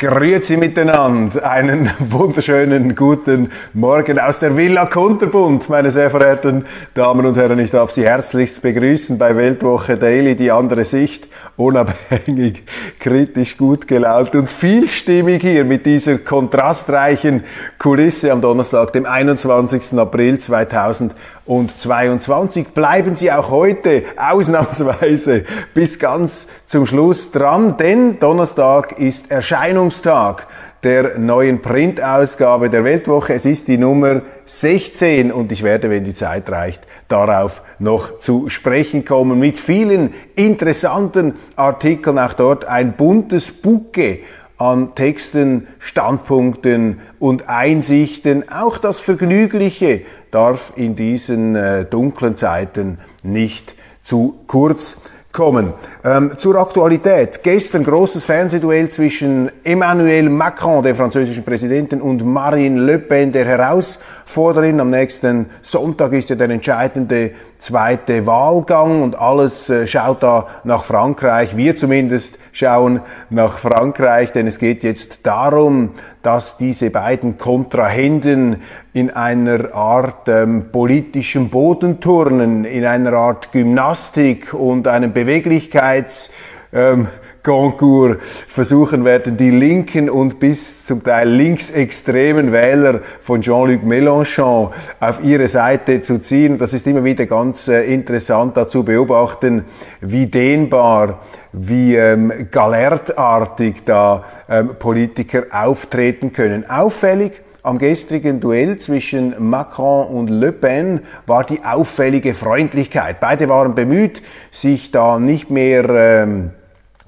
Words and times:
Grüezi 0.00 0.56
miteinander, 0.56 1.50
einen 1.50 1.90
wunderschönen 1.98 2.94
guten 2.94 3.50
Morgen 3.74 4.20
aus 4.20 4.38
der 4.38 4.56
Villa 4.56 4.86
Kunterbund, 4.86 5.68
meine 5.68 5.90
sehr 5.90 6.08
verehrten 6.08 6.66
Damen 6.94 7.26
und 7.26 7.36
Herren. 7.36 7.58
Ich 7.58 7.72
darf 7.72 7.90
Sie 7.90 8.06
herzlichst 8.06 8.62
begrüßen 8.62 9.18
bei 9.18 9.34
Weltwoche 9.34 9.96
Daily, 9.96 10.36
die 10.36 10.52
andere 10.52 10.84
Sicht, 10.84 11.26
unabhängig, 11.56 12.62
kritisch, 13.00 13.56
gut 13.56 13.88
gelaunt 13.88 14.36
und 14.36 14.48
vielstimmig 14.48 15.42
hier 15.42 15.64
mit 15.64 15.84
dieser 15.84 16.18
kontrastreichen 16.18 17.42
Kulisse 17.80 18.30
am 18.30 18.40
Donnerstag, 18.40 18.92
dem 18.92 19.04
21. 19.04 19.98
April 19.98 20.38
2022. 20.38 22.68
Bleiben 22.68 23.16
Sie 23.16 23.32
auch 23.32 23.50
heute 23.50 24.04
ausnahmsweise 24.16 25.44
bis 25.74 25.98
ganz 25.98 26.46
zum 26.66 26.86
Schluss 26.86 27.32
dran, 27.32 27.76
denn 27.78 28.20
Donnerstag 28.20 29.00
ist 29.00 29.32
Erscheinung 29.32 29.87
Eröffnungstag 29.88 30.46
der 30.84 31.18
neuen 31.18 31.62
Printausgabe 31.62 32.68
der 32.68 32.84
Weltwoche. 32.84 33.32
Es 33.34 33.46
ist 33.46 33.68
die 33.68 33.78
Nummer 33.78 34.20
16 34.44 35.32
und 35.32 35.50
ich 35.50 35.62
werde, 35.62 35.88
wenn 35.88 36.04
die 36.04 36.14
Zeit 36.14 36.50
reicht, 36.50 36.82
darauf 37.08 37.62
noch 37.78 38.18
zu 38.18 38.48
sprechen 38.50 39.04
kommen 39.04 39.38
mit 39.38 39.58
vielen 39.58 40.12
interessanten 40.36 41.36
Artikeln. 41.56 42.18
Auch 42.18 42.34
dort 42.34 42.66
ein 42.66 42.96
buntes 42.96 43.50
Bouquet 43.50 44.24
an 44.58 44.94
Texten, 44.94 45.66
Standpunkten 45.78 47.00
und 47.18 47.48
Einsichten. 47.48 48.50
Auch 48.50 48.76
das 48.76 49.00
Vergnügliche 49.00 50.02
darf 50.30 50.74
in 50.76 50.96
diesen 50.96 51.56
äh, 51.56 51.86
dunklen 51.86 52.36
Zeiten 52.36 52.98
nicht 53.22 53.74
zu 54.04 54.40
kurz 54.46 55.00
kommen. 55.32 55.72
Ähm, 56.04 56.32
zur 56.38 56.56
Aktualität. 56.56 57.42
Gestern 57.42 57.84
großes 57.84 58.24
Fernsehduell 58.24 58.88
zwischen 58.88 59.50
Emmanuel 59.62 60.28
Macron, 60.30 60.82
der 60.82 60.94
französischen 60.94 61.44
Präsidenten, 61.44 62.00
und 62.00 62.24
Marine 62.24 62.80
Le 62.80 62.98
Pen, 62.98 63.32
der 63.32 63.44
Herausforderin. 63.44 64.80
Am 64.80 64.90
nächsten 64.90 65.46
Sonntag 65.60 66.12
ist 66.12 66.30
ja 66.30 66.36
der 66.36 66.50
entscheidende 66.50 67.32
zweite 67.58 68.26
Wahlgang 68.26 69.02
und 69.02 69.18
alles 69.18 69.68
äh, 69.68 69.86
schaut 69.86 70.22
da 70.22 70.46
nach 70.64 70.84
Frankreich. 70.84 71.56
Wir 71.56 71.76
zumindest 71.76 72.38
schauen 72.58 73.00
nach 73.30 73.58
Frankreich, 73.58 74.32
denn 74.32 74.46
es 74.46 74.58
geht 74.58 74.82
jetzt 74.82 75.26
darum, 75.26 75.94
dass 76.22 76.58
diese 76.58 76.90
beiden 76.90 77.38
Kontrahenten 77.38 78.62
in 78.92 79.10
einer 79.10 79.74
Art 79.74 80.28
ähm, 80.28 80.70
politischen 80.72 81.48
Bodenturnen, 81.50 82.64
in 82.64 82.84
einer 82.84 83.12
Art 83.12 83.52
Gymnastik 83.52 84.52
und 84.52 84.88
einem 84.88 85.12
Beweglichkeits 85.12 86.32
ähm, 86.72 87.08
Concours 87.42 88.16
versuchen 88.46 89.04
werden, 89.04 89.36
die 89.36 89.50
linken 89.50 90.10
und 90.10 90.38
bis 90.38 90.84
zum 90.84 91.02
Teil 91.02 91.28
linksextremen 91.28 92.52
Wähler 92.52 93.00
von 93.20 93.40
Jean-Luc 93.40 93.82
Mélenchon 93.82 94.70
auf 95.00 95.22
ihre 95.22 95.48
Seite 95.48 96.00
zu 96.00 96.20
ziehen. 96.20 96.58
Das 96.58 96.74
ist 96.74 96.86
immer 96.86 97.04
wieder 97.04 97.26
ganz 97.26 97.68
äh, 97.68 97.92
interessant 97.92 98.56
dazu 98.56 98.84
beobachten, 98.84 99.64
wie 100.00 100.26
dehnbar, 100.26 101.20
wie 101.52 101.96
ähm, 101.96 102.48
galertartig 102.50 103.84
da 103.84 104.24
ähm, 104.48 104.76
Politiker 104.78 105.44
auftreten 105.50 106.32
können. 106.32 106.68
Auffällig 106.68 107.32
am 107.62 107.78
gestrigen 107.78 108.40
Duell 108.40 108.78
zwischen 108.78 109.34
Macron 109.50 110.06
und 110.06 110.28
Le 110.28 110.52
Pen 110.52 111.00
war 111.26 111.44
die 111.44 111.64
auffällige 111.64 112.34
Freundlichkeit. 112.34 113.20
Beide 113.20 113.48
waren 113.48 113.74
bemüht, 113.74 114.22
sich 114.50 114.90
da 114.90 115.18
nicht 115.18 115.50
mehr 115.50 115.88
ähm, 115.88 116.52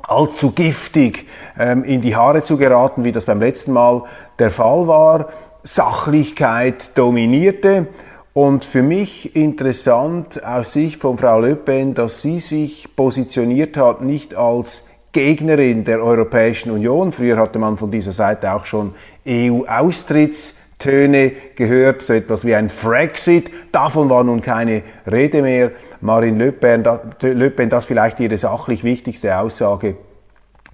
allzu 0.08 0.52
giftig 0.52 1.26
ähm, 1.58 1.84
in 1.84 2.00
die 2.00 2.16
Haare 2.16 2.42
zu 2.42 2.56
geraten, 2.56 3.04
wie 3.04 3.12
das 3.12 3.26
beim 3.26 3.40
letzten 3.40 3.72
Mal 3.72 4.04
der 4.38 4.50
Fall 4.50 4.88
war. 4.88 5.28
Sachlichkeit 5.62 6.96
dominierte. 6.96 7.88
Und 8.32 8.64
für 8.64 8.82
mich 8.82 9.34
interessant 9.34 10.44
aus 10.44 10.72
Sicht 10.72 11.00
von 11.00 11.18
Frau 11.18 11.40
Le 11.40 11.56
Pen, 11.56 11.94
dass 11.94 12.22
sie 12.22 12.38
sich 12.38 12.86
positioniert 12.94 13.76
hat, 13.76 14.02
nicht 14.02 14.36
als 14.36 14.86
Gegnerin 15.12 15.84
der 15.84 16.00
Europäischen 16.00 16.70
Union. 16.70 17.10
Früher 17.10 17.36
hatte 17.36 17.58
man 17.58 17.76
von 17.76 17.90
dieser 17.90 18.12
Seite 18.12 18.52
auch 18.52 18.64
schon 18.64 18.94
EU-Austrittstöne 19.26 21.32
gehört, 21.56 22.02
so 22.02 22.12
etwas 22.12 22.44
wie 22.44 22.54
ein 22.54 22.68
Frexit. 22.68 23.50
Davon 23.72 24.08
war 24.08 24.22
nun 24.22 24.40
keine 24.40 24.84
Rede 25.10 25.42
mehr. 25.42 25.72
Marine 26.00 26.44
Le 26.44 26.52
Pen, 26.52 26.84
Le 27.20 27.50
Pen, 27.50 27.68
das 27.68 27.84
vielleicht 27.84 28.20
ihre 28.20 28.38
sachlich 28.38 28.84
wichtigste 28.84 29.38
Aussage, 29.38 29.96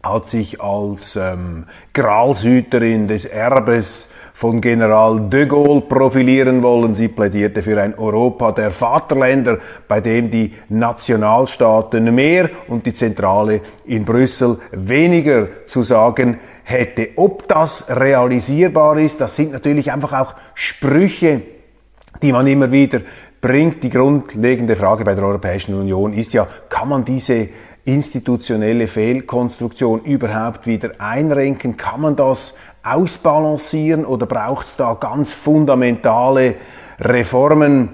hat 0.03 0.27
sich 0.27 0.61
als 0.61 1.17
ähm, 1.17 1.67
Gralshüterin 1.93 3.09
des 3.09 3.25
Erbes 3.25 4.11
von 4.35 4.61
General 4.61 5.19
de 5.31 5.47
Gaulle 5.47 5.81
profilieren 5.81 6.63
wollen. 6.63 6.95
Sie 6.95 7.09
plädierte 7.09 7.63
für 7.63 7.81
ein 7.81 7.99
Europa 7.99 8.53
der 8.53 8.71
Vaterländer, 8.71 9.59
bei 9.89 10.01
dem 10.01 10.31
die 10.31 10.55
Nationalstaaten 10.69 12.15
mehr 12.15 12.51
und 12.69 12.85
die 12.85 12.95
Zentrale 12.95 13.63
in 13.87 14.05
Brüssel 14.05 14.59
weniger 14.73 15.49
zu 15.67 15.83
sagen 15.83 16.39
hätte. 16.65 17.09
Ob 17.17 17.49
das 17.49 17.87
realisierbar 17.89 18.99
ist, 18.99 19.21
das 19.21 19.35
sind 19.35 19.53
natürlich 19.53 19.91
einfach 19.91 20.13
auch 20.13 20.35
Sprüche, 20.55 21.41
die 22.23 22.33
man 22.33 22.47
immer 22.47 22.71
wieder 22.71 23.01
bringt. 23.47 23.85
Die 23.85 23.91
grundlegende 23.91 24.75
Frage 24.75 25.05
bei 25.05 25.15
der 25.15 25.25
Europäischen 25.25 25.79
Union 25.79 26.13
ist 26.13 26.33
ja, 26.33 26.49
kann 26.69 26.89
man 26.89 27.05
diese 27.05 27.49
institutionelle 27.85 28.89
Fehlkonstruktion 28.89 30.03
überhaupt 30.03 30.67
wieder 30.67 30.91
einrenken? 30.99 31.77
Kann 31.77 32.01
man 32.01 32.17
das 32.17 32.59
ausbalancieren 32.83 34.05
oder 34.05 34.27
braucht 34.27 34.67
es 34.67 34.77
da 34.77 34.95
ganz 34.95 35.33
fundamentale 35.33 36.57
Reformen? 36.99 37.91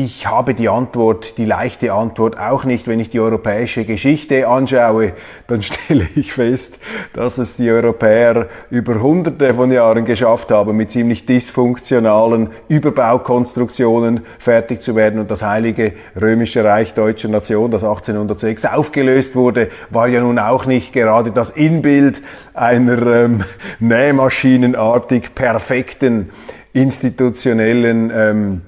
Ich 0.00 0.28
habe 0.28 0.54
die 0.54 0.68
Antwort, 0.68 1.38
die 1.38 1.44
leichte 1.44 1.92
Antwort 1.92 2.38
auch 2.38 2.64
nicht. 2.64 2.86
Wenn 2.86 3.00
ich 3.00 3.10
die 3.10 3.18
europäische 3.18 3.84
Geschichte 3.84 4.46
anschaue, 4.46 5.12
dann 5.48 5.60
stelle 5.64 6.06
ich 6.14 6.32
fest, 6.32 6.78
dass 7.14 7.38
es 7.38 7.56
die 7.56 7.68
Europäer 7.68 8.46
über 8.70 9.02
hunderte 9.02 9.52
von 9.54 9.72
Jahren 9.72 10.04
geschafft 10.04 10.52
haben, 10.52 10.76
mit 10.76 10.92
ziemlich 10.92 11.26
dysfunktionalen 11.26 12.50
Überbaukonstruktionen 12.68 14.20
fertig 14.38 14.82
zu 14.82 14.94
werden. 14.94 15.18
Und 15.18 15.32
das 15.32 15.42
heilige 15.42 15.94
römische 16.14 16.62
Reich 16.62 16.94
deutscher 16.94 17.28
Nation, 17.28 17.72
das 17.72 17.82
1806 17.82 18.66
aufgelöst 18.66 19.34
wurde, 19.34 19.68
war 19.90 20.06
ja 20.06 20.20
nun 20.20 20.38
auch 20.38 20.64
nicht 20.64 20.92
gerade 20.92 21.32
das 21.32 21.50
Inbild 21.50 22.22
einer 22.54 23.04
ähm, 23.04 23.42
nähmaschinenartig 23.80 25.34
perfekten 25.34 26.30
institutionellen 26.72 28.12
ähm, 28.14 28.62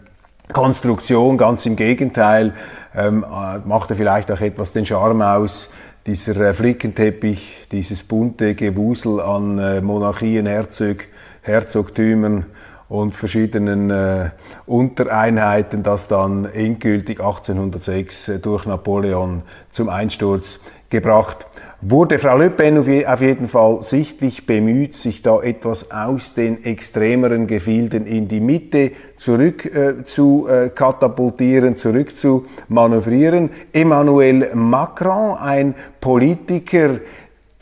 Konstruktion, 0.53 1.38
ganz 1.38 1.67
im 1.67 1.76
Gegenteil, 1.76 2.55
ähm, 2.94 3.25
äh, 3.25 3.58
machte 3.67 3.94
vielleicht 3.94 4.31
auch 4.31 4.41
etwas 4.41 4.73
den 4.73 4.85
Charme 4.85 5.23
aus, 5.23 5.70
dieser 6.06 6.37
äh, 6.37 6.55
Flickenteppich, 6.55 7.69
dieses 7.70 8.05
bunte 8.05 8.55
Gewusel 8.55 9.20
an 9.20 9.58
äh, 9.58 9.81
Monarchien, 9.81 10.47
Herzog, 10.47 11.05
Herzogtümern 11.43 12.47
und 12.88 13.14
verschiedenen 13.14 13.91
äh, 13.91 14.31
Untereinheiten, 14.67 15.82
das 15.82 16.08
dann 16.08 16.44
endgültig 16.47 17.20
1806 17.20 18.29
äh, 18.29 18.38
durch 18.41 18.67
Napoleon 18.67 19.43
zum 19.70 19.88
Einsturz 19.88 20.61
gebracht 20.91 21.47
wurde 21.82 22.19
Frau 22.19 22.37
Le 22.37 22.50
Pen 22.50 22.79
auf 22.79 23.21
jeden 23.21 23.49
Fall 23.49 23.82
sichtlich 23.82 24.47
bemüht, 24.47 24.94
sich 24.97 25.23
da 25.23 25.41
etwas 25.41 25.91
aus 25.91 26.35
den 26.35 26.65
extremeren 26.65 27.47
Gefilden 27.47 28.06
in 28.06 28.29
die 28.29 28.41
Mitte 28.41 28.93
zurück 29.17 29.65
äh, 29.65 30.05
zu 30.05 30.47
äh, 30.49 30.69
katapultieren, 30.69 31.77
zurück 31.77 32.17
zu 32.17 32.47
manövrieren. 32.69 33.50
Emmanuel 33.73 34.55
Macron, 34.55 35.38
ein 35.38 35.75
Politiker, 36.00 37.00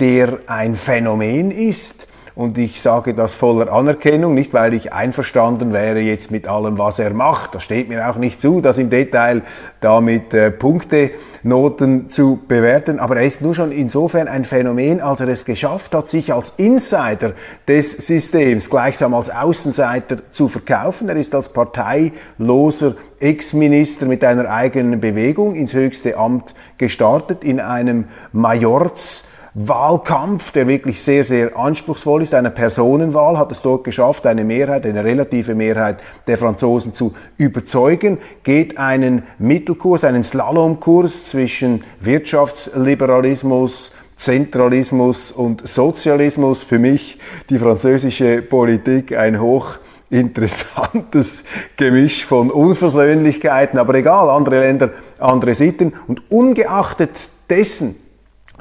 der 0.00 0.38
ein 0.46 0.74
Phänomen 0.74 1.50
ist, 1.50 2.07
und 2.38 2.56
ich 2.56 2.80
sage 2.80 3.14
das 3.14 3.34
voller 3.34 3.72
Anerkennung, 3.72 4.32
nicht 4.32 4.54
weil 4.54 4.72
ich 4.72 4.92
einverstanden 4.92 5.72
wäre 5.72 5.98
jetzt 5.98 6.30
mit 6.30 6.46
allem, 6.46 6.78
was 6.78 7.00
er 7.00 7.12
macht. 7.12 7.56
Das 7.56 7.64
steht 7.64 7.88
mir 7.88 8.08
auch 8.08 8.14
nicht 8.14 8.40
zu, 8.40 8.60
das 8.60 8.78
im 8.78 8.90
Detail 8.90 9.42
damit 9.80 10.32
äh, 10.32 10.52
Punktenoten 10.52 12.08
zu 12.10 12.38
bewerten, 12.46 13.00
aber 13.00 13.16
er 13.16 13.24
ist 13.24 13.42
nur 13.42 13.56
schon 13.56 13.72
insofern 13.72 14.28
ein 14.28 14.44
Phänomen, 14.44 15.00
als 15.00 15.18
er 15.20 15.26
es 15.26 15.46
geschafft 15.46 15.96
hat, 15.96 16.06
sich 16.06 16.32
als 16.32 16.50
Insider 16.58 17.32
des 17.66 17.90
Systems 17.90 18.70
gleichsam 18.70 19.14
als 19.14 19.30
Außenseiter 19.30 20.30
zu 20.30 20.46
verkaufen. 20.46 21.08
Er 21.08 21.16
ist 21.16 21.34
als 21.34 21.48
parteiloser 21.48 22.94
Ex-Minister 23.18 24.06
mit 24.06 24.22
einer 24.22 24.48
eigenen 24.48 25.00
Bewegung 25.00 25.56
ins 25.56 25.74
höchste 25.74 26.16
Amt 26.16 26.54
gestartet, 26.78 27.42
in 27.42 27.58
einem 27.58 28.04
Majorz 28.30 29.24
Wahlkampf, 29.60 30.52
der 30.52 30.68
wirklich 30.68 31.02
sehr, 31.02 31.24
sehr 31.24 31.56
anspruchsvoll 31.56 32.22
ist, 32.22 32.32
einer 32.32 32.50
Personenwahl, 32.50 33.36
hat 33.38 33.50
es 33.50 33.60
dort 33.60 33.82
geschafft, 33.82 34.24
eine 34.24 34.44
Mehrheit, 34.44 34.86
eine 34.86 35.02
relative 35.02 35.56
Mehrheit 35.56 35.98
der 36.28 36.38
Franzosen 36.38 36.94
zu 36.94 37.14
überzeugen, 37.38 38.18
geht 38.44 38.78
einen 38.78 39.24
Mittelkurs, 39.40 40.04
einen 40.04 40.22
Slalomkurs 40.22 41.24
zwischen 41.24 41.82
Wirtschaftsliberalismus, 42.00 43.96
Zentralismus 44.16 45.32
und 45.32 45.66
Sozialismus. 45.66 46.62
Für 46.62 46.78
mich 46.78 47.18
die 47.50 47.58
französische 47.58 48.42
Politik 48.42 49.16
ein 49.16 49.40
hoch 49.40 49.78
interessantes 50.08 51.44
Gemisch 51.76 52.24
von 52.24 52.52
Unversöhnlichkeiten, 52.52 53.78
aber 53.80 53.94
egal, 53.94 54.30
andere 54.30 54.60
Länder, 54.60 54.90
andere 55.18 55.54
Sitten. 55.54 55.94
Und 56.06 56.30
ungeachtet 56.30 57.10
dessen, 57.50 57.96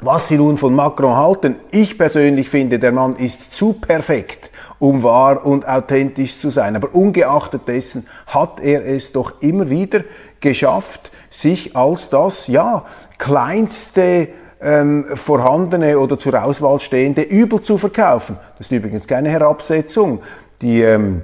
was 0.00 0.28
Sie 0.28 0.36
nun 0.36 0.56
von 0.56 0.74
Macron 0.74 1.16
halten, 1.16 1.56
ich 1.70 1.98
persönlich 1.98 2.48
finde, 2.48 2.78
der 2.78 2.92
Mann 2.92 3.16
ist 3.16 3.52
zu 3.52 3.72
perfekt, 3.72 4.50
um 4.78 5.02
wahr 5.02 5.44
und 5.44 5.66
authentisch 5.66 6.38
zu 6.38 6.50
sein. 6.50 6.76
Aber 6.76 6.94
ungeachtet 6.94 7.62
dessen 7.66 8.06
hat 8.26 8.60
er 8.60 8.86
es 8.86 9.12
doch 9.12 9.42
immer 9.42 9.70
wieder 9.70 10.04
geschafft, 10.40 11.10
sich 11.30 11.76
als 11.76 12.10
das, 12.10 12.46
ja, 12.46 12.84
kleinste 13.18 14.28
ähm, 14.60 15.06
vorhandene 15.14 15.98
oder 15.98 16.18
zur 16.18 16.42
Auswahl 16.42 16.78
stehende 16.80 17.22
Übel 17.22 17.60
zu 17.60 17.78
verkaufen. 17.78 18.38
Das 18.58 18.68
ist 18.68 18.72
übrigens 18.72 19.06
keine 19.06 19.30
Herabsetzung. 19.30 20.20
Die 20.62 20.82
ähm, 20.82 21.22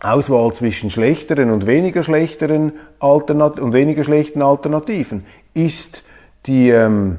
Auswahl 0.00 0.52
zwischen 0.52 0.90
schlechteren 0.90 1.50
und 1.50 1.66
weniger 1.66 2.02
schlechteren 2.02 2.72
Alternat 3.00 3.58
und 3.58 3.72
weniger 3.72 4.04
schlechten 4.04 4.42
Alternativen 4.42 5.24
ist 5.54 6.02
die 6.46 6.70
ähm, 6.70 7.18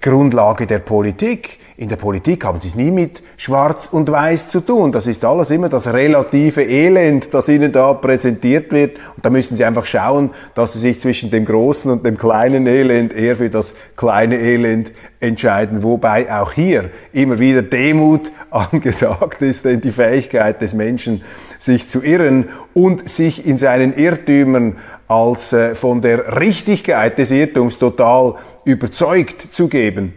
Grundlage 0.00 0.66
der 0.66 0.78
Politik. 0.78 1.58
In 1.76 1.88
der 1.88 1.96
Politik 1.96 2.44
haben 2.44 2.60
sie 2.60 2.68
es 2.68 2.74
nie 2.74 2.90
mit 2.90 3.22
Schwarz 3.36 3.88
und 3.90 4.10
Weiß 4.10 4.48
zu 4.48 4.60
tun. 4.60 4.92
Das 4.92 5.06
ist 5.06 5.24
alles 5.24 5.50
immer 5.50 5.68
das 5.68 5.92
relative 5.92 6.62
Elend, 6.62 7.32
das 7.32 7.48
ihnen 7.48 7.72
da 7.72 7.94
präsentiert 7.94 8.72
wird. 8.72 8.98
Und 9.16 9.24
da 9.24 9.30
müssen 9.30 9.56
sie 9.56 9.64
einfach 9.64 9.86
schauen, 9.86 10.30
dass 10.54 10.74
sie 10.74 10.78
sich 10.78 11.00
zwischen 11.00 11.30
dem 11.30 11.44
großen 11.44 11.90
und 11.90 12.04
dem 12.04 12.18
kleinen 12.18 12.66
Elend 12.66 13.12
eher 13.14 13.36
für 13.36 13.50
das 13.50 13.74
kleine 13.96 14.38
Elend 14.38 14.92
entscheiden. 15.18 15.82
Wobei 15.82 16.32
auch 16.32 16.52
hier 16.52 16.90
immer 17.12 17.38
wieder 17.38 17.62
Demut 17.62 18.30
angesagt 18.50 19.40
ist, 19.40 19.64
denn 19.64 19.80
die 19.80 19.92
Fähigkeit 19.92 20.60
des 20.60 20.74
Menschen, 20.74 21.22
sich 21.58 21.88
zu 21.88 22.02
irren 22.02 22.48
und 22.74 23.08
sich 23.08 23.46
in 23.46 23.56
seinen 23.56 23.94
Irrtümern 23.94 24.76
als 25.12 25.52
äh, 25.52 25.74
von 25.74 26.00
der 26.00 26.40
Richtigkeit 26.40 27.18
des 27.18 27.30
Irrtums 27.30 27.78
total 27.78 28.34
überzeugt 28.64 29.52
zu 29.52 29.68
geben. 29.68 30.14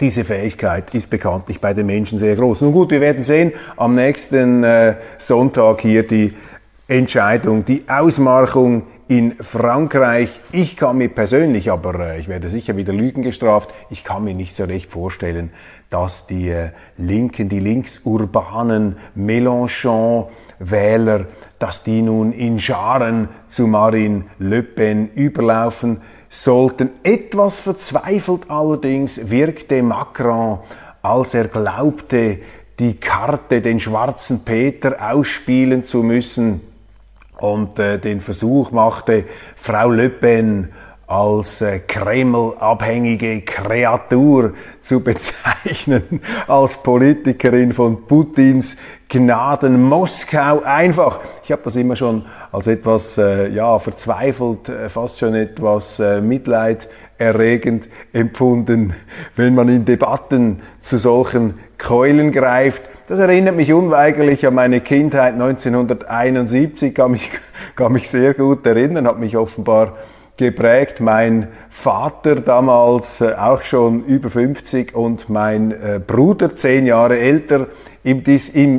Diese 0.00 0.24
Fähigkeit 0.24 0.94
ist 0.94 1.08
bekanntlich 1.08 1.60
bei 1.60 1.72
den 1.72 1.86
Menschen 1.86 2.18
sehr 2.18 2.36
groß. 2.36 2.60
Nun 2.60 2.72
gut, 2.72 2.90
wir 2.90 3.00
werden 3.00 3.22
sehen 3.22 3.52
am 3.76 3.94
nächsten 3.94 4.62
äh, 4.62 4.96
Sonntag 5.16 5.80
hier 5.80 6.06
die 6.06 6.34
Entscheidung, 6.88 7.64
die 7.64 7.84
Ausmarchung 7.88 8.82
in 9.08 9.32
Frankreich. 9.32 10.28
Ich 10.52 10.76
kann 10.76 10.98
mir 10.98 11.08
persönlich, 11.08 11.70
aber 11.70 11.98
äh, 11.98 12.20
ich 12.20 12.28
werde 12.28 12.50
sicher 12.50 12.76
wieder 12.76 12.92
Lügen 12.92 13.22
gestraft, 13.22 13.72
ich 13.88 14.04
kann 14.04 14.24
mir 14.24 14.34
nicht 14.34 14.54
so 14.54 14.64
recht 14.64 14.90
vorstellen, 14.90 15.50
dass 15.88 16.26
die 16.26 16.54
Linken, 16.98 17.48
die 17.48 17.60
linksurbanen 17.60 18.98
Mélenchon-Wähler 20.58 21.26
dass 21.58 21.82
die 21.82 22.02
nun 22.02 22.32
in 22.32 22.58
Scharen 22.60 23.28
zu 23.46 23.66
Marine 23.66 24.24
Le 24.38 24.62
Pen 24.62 25.10
überlaufen 25.14 26.00
sollten. 26.28 26.90
Etwas 27.02 27.60
verzweifelt 27.60 28.48
allerdings 28.48 29.30
wirkte 29.30 29.82
Macron, 29.82 30.60
als 31.02 31.34
er 31.34 31.48
glaubte, 31.48 32.38
die 32.78 32.94
Karte, 32.94 33.60
den 33.60 33.80
schwarzen 33.80 34.44
Peter 34.44 35.12
ausspielen 35.12 35.84
zu 35.84 36.02
müssen 36.04 36.60
und 37.40 37.78
äh, 37.78 37.98
den 37.98 38.20
Versuch 38.20 38.70
machte, 38.70 39.24
Frau 39.56 39.90
Le 39.90 40.10
Pen 40.10 40.68
als 41.08 41.62
äh, 41.62 41.80
Kreml-abhängige 41.80 43.40
Kreatur 43.40 44.52
zu 44.80 45.02
bezeichnen, 45.02 46.20
als 46.46 46.82
Politikerin 46.82 47.72
von 47.72 48.06
Putins 48.06 48.76
Gnaden 49.08 49.82
Moskau 49.82 50.62
einfach. 50.64 51.20
Ich 51.42 51.50
habe 51.50 51.62
das 51.64 51.76
immer 51.76 51.96
schon 51.96 52.26
als 52.52 52.66
etwas 52.66 53.16
äh, 53.16 53.48
ja 53.48 53.78
verzweifelt, 53.78 54.68
äh, 54.68 54.90
fast 54.90 55.18
schon 55.18 55.34
etwas 55.34 55.98
äh, 55.98 56.20
Mitleid 56.20 56.90
erregend 57.16 57.88
empfunden, 58.12 58.94
wenn 59.34 59.54
man 59.54 59.70
in 59.70 59.86
Debatten 59.86 60.60
zu 60.78 60.98
solchen 60.98 61.54
Keulen 61.78 62.32
greift. 62.32 62.82
Das 63.06 63.18
erinnert 63.18 63.56
mich 63.56 63.72
unweigerlich 63.72 64.46
an 64.46 64.54
meine 64.54 64.82
Kindheit 64.82 65.32
1971, 65.32 66.94
kann 66.94 67.12
mich, 67.12 67.30
kann 67.76 67.92
mich 67.92 68.10
sehr 68.10 68.34
gut 68.34 68.66
erinnern, 68.66 69.06
hat 69.06 69.18
mich 69.18 69.38
offenbar 69.38 69.94
geprägt. 70.38 71.00
Mein 71.00 71.48
Vater 71.68 72.36
damals 72.36 73.20
äh, 73.20 73.34
auch 73.34 73.62
schon 73.62 74.04
über 74.06 74.30
50 74.30 74.94
und 74.94 75.28
mein 75.28 75.72
äh, 75.72 76.00
Bruder 76.04 76.56
zehn 76.56 76.86
Jahre 76.86 77.18
älter 77.18 77.66
in, 78.02 78.22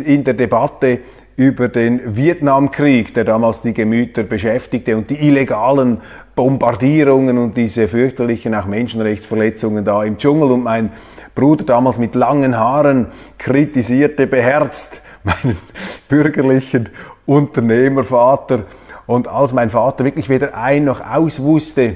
in 0.01 0.23
der 0.23 0.33
Debatte 0.33 1.00
über 1.35 1.69
den 1.69 2.17
Vietnamkrieg, 2.17 3.13
der 3.13 3.23
damals 3.23 3.61
die 3.61 3.73
Gemüter 3.73 4.23
beschäftigte 4.23 4.97
und 4.97 5.09
die 5.09 5.27
illegalen 5.27 6.01
Bombardierungen 6.35 7.38
und 7.38 7.56
diese 7.56 7.88
fürchterlichen 7.88 8.55
auch 8.55 8.65
Menschenrechtsverletzungen 8.65 9.85
da 9.85 10.03
im 10.03 10.17
Dschungel 10.17 10.51
und 10.51 10.63
mein 10.63 10.91
Bruder 11.35 11.63
damals 11.63 11.97
mit 11.97 12.15
langen 12.15 12.57
Haaren 12.57 13.07
kritisierte 13.38 14.27
beherzt 14.27 15.01
meinen 15.23 15.57
bürgerlichen 16.09 16.89
Unternehmervater 17.25 18.63
und 19.09 19.27
als 19.27 19.53
mein 19.53 19.71
Vater 19.71 20.06
wirklich 20.06 20.29
weder 20.29 20.56
ein 20.56 20.83
noch 20.83 21.03
aus 21.03 21.39
wusste, 21.39 21.95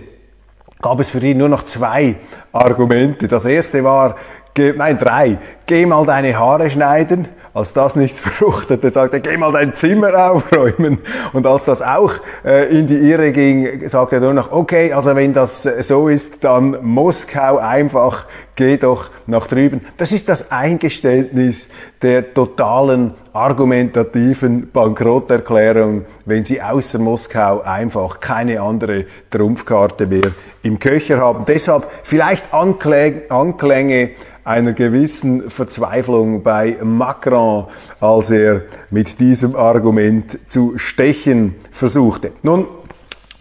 gab 0.82 1.00
es 1.00 1.12
für 1.12 1.20
ihn 1.20 1.38
nur 1.38 1.48
noch 1.48 1.62
zwei 1.62 2.16
Argumente. 2.52 3.28
Das 3.28 3.46
erste 3.46 3.84
war, 3.84 4.16
nein, 4.58 4.98
drei, 4.98 5.38
geh 5.66 5.86
mal 5.86 6.06
deine 6.06 6.38
Haare 6.38 6.70
schneiden 6.70 7.28
als 7.54 7.74
das 7.74 7.96
nichts 7.96 8.20
fruchtete, 8.20 8.90
sagte 8.90 9.18
er, 9.18 9.20
geh 9.22 9.38
mal 9.38 9.52
dein 9.52 9.74
Zimmer 9.74 10.32
aufräumen. 10.32 11.00
Und 11.34 11.46
als 11.46 11.66
das 11.66 11.82
auch 11.82 12.14
äh, 12.44 12.78
in 12.78 12.88
die 12.88 12.96
Irre 12.96 13.32
ging, 13.32 13.88
sagte 13.88 14.16
er 14.16 14.22
nur 14.22 14.34
noch, 14.34 14.52
okay, 14.52 14.92
also 14.92 15.16
wenn 15.16 15.34
das 15.34 15.66
äh, 15.66 15.84
so 15.84 16.08
ist, 16.08 16.44
dann 16.44 16.78
Moskau 16.82 17.58
einfach, 17.58 18.26
geh 18.56 18.78
doch 18.78 19.10
nach 19.28 19.48
drüben. 19.48 19.82
Das 19.98 20.12
ist 20.12 20.30
das 20.30 20.52
Eingeständnis 20.52 21.70
der 22.02 22.34
totalen 22.34 23.14
argumentativen 23.34 24.72
Bankrotterklärung, 24.72 26.06
wenn 26.26 26.44
Sie 26.44 26.62
außer 26.62 27.00
Moskau 27.00 27.62
einfach 27.62 28.20
keine 28.20 28.62
andere 28.62 29.06
Trumpfkarte 29.30 30.08
mehr 30.08 30.32
im 30.62 30.80
Köcher 30.80 31.20
haben. 31.20 31.46
Deshalb 31.48 31.88
vielleicht 32.04 32.54
Anklänge 32.54 34.12
einer 34.44 34.74
gewissen 34.74 35.50
Verzweiflung 35.54 36.44
bei 36.44 36.78
Macron, 36.84 37.66
als 38.00 38.32
er 38.32 38.64
mit 38.90 39.20
diesem 39.20 39.56
Argument 39.56 40.40
zu 40.48 40.78
stechen 40.78 41.56
versuchte. 41.72 42.32
Nun 42.42 42.68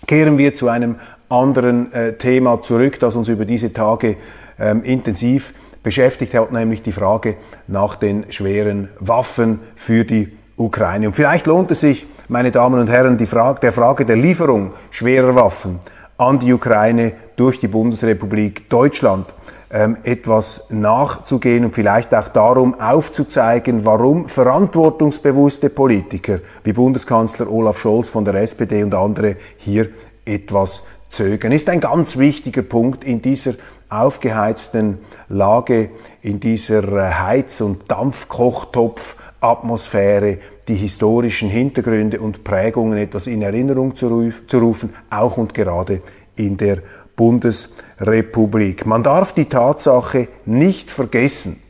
kehren 0.07 0.39
wir 0.39 0.55
zu 0.55 0.69
einem 0.69 0.97
anderen 1.29 1.93
äh, 1.93 2.13
Thema 2.15 2.61
zurück, 2.61 3.01
das 3.01 3.17
uns 3.17 3.29
über 3.29 3.45
diese 3.45 3.73
Tage 3.73 4.17
ähm, 4.59 4.85
intensiv 4.85 5.55
beschäftigt 5.83 6.35
hat, 6.35 6.53
nämlich 6.53 6.83
die 6.83 6.93
Frage 6.93 7.37
nach 7.67 7.97
den 7.97 8.31
schweren 8.31 8.89
Waffen 9.01 9.61
für 9.75 10.05
die 10.05 10.37
Ukraine. 10.57 11.09
Und 11.09 11.15
vielleicht 11.15 11.47
lohnt 11.47 11.71
es 11.71 11.81
sich, 11.81 12.07
meine 12.29 12.53
Damen 12.53 12.79
und 12.79 12.91
Herren, 12.91 13.17
die 13.17 13.27
Frage, 13.27 13.61
der 13.61 13.73
Frage 13.73 14.05
der 14.05 14.17
Lieferung 14.17 14.73
schwerer 14.91 15.35
Waffen 15.35 15.81
an 16.19 16.39
die 16.39 16.53
Ukraine 16.53 17.13
durch 17.37 17.59
die 17.59 17.69
Bundesrepublik 17.69 18.69
Deutschland 18.69 19.35
ähm, 19.73 19.97
etwas 20.05 20.71
nachzugehen 20.71 21.65
und 21.65 21.75
vielleicht 21.75 22.15
auch 22.15 22.29
darum 22.29 22.79
aufzuzeigen, 22.79 23.87
warum 23.87 24.29
verantwortungsbewusste 24.29 25.71
Politiker 25.71 26.41
wie 26.63 26.75
Bundeskanzler 26.75 27.51
Olaf 27.51 27.79
Scholz 27.79 28.11
von 28.11 28.27
der 28.27 28.35
SPD 28.35 28.83
und 28.83 28.95
andere 28.95 29.37
hier 29.57 29.89
etwas 30.25 30.87
zögern. 31.09 31.51
Ist 31.53 31.69
ein 31.69 31.81
ganz 31.81 32.17
wichtiger 32.19 32.63
Punkt 32.63 33.05
in 33.05 33.21
dieser 33.23 33.53
aufgeheizten 33.89 34.99
Lage, 35.29 35.91
in 36.23 36.41
dieser 36.41 36.83
äh, 36.85 37.13
Heiz- 37.13 37.61
und 37.61 37.91
Dampfkochtopf-Atmosphäre 37.91 40.39
die 40.69 40.75
historischen 40.75 41.49
Hintergründe 41.49 42.21
und 42.21 42.45
Prägungen 42.45 42.99
etwas 42.99 43.27
in 43.27 43.43
Erinnerung 43.43 43.97
zu 43.97 44.09
rufen, 44.53 44.95
auch 45.11 45.39
und 45.39 45.55
gerade 45.55 46.03
in 46.37 46.57
der 46.57 46.79
Bundesrepublik. 47.17 48.87
Man 48.87 49.03
darf 49.03 49.33
die 49.33 49.47
Tatsache 49.47 50.29
nicht 50.45 50.91
vergessen, 50.91 51.63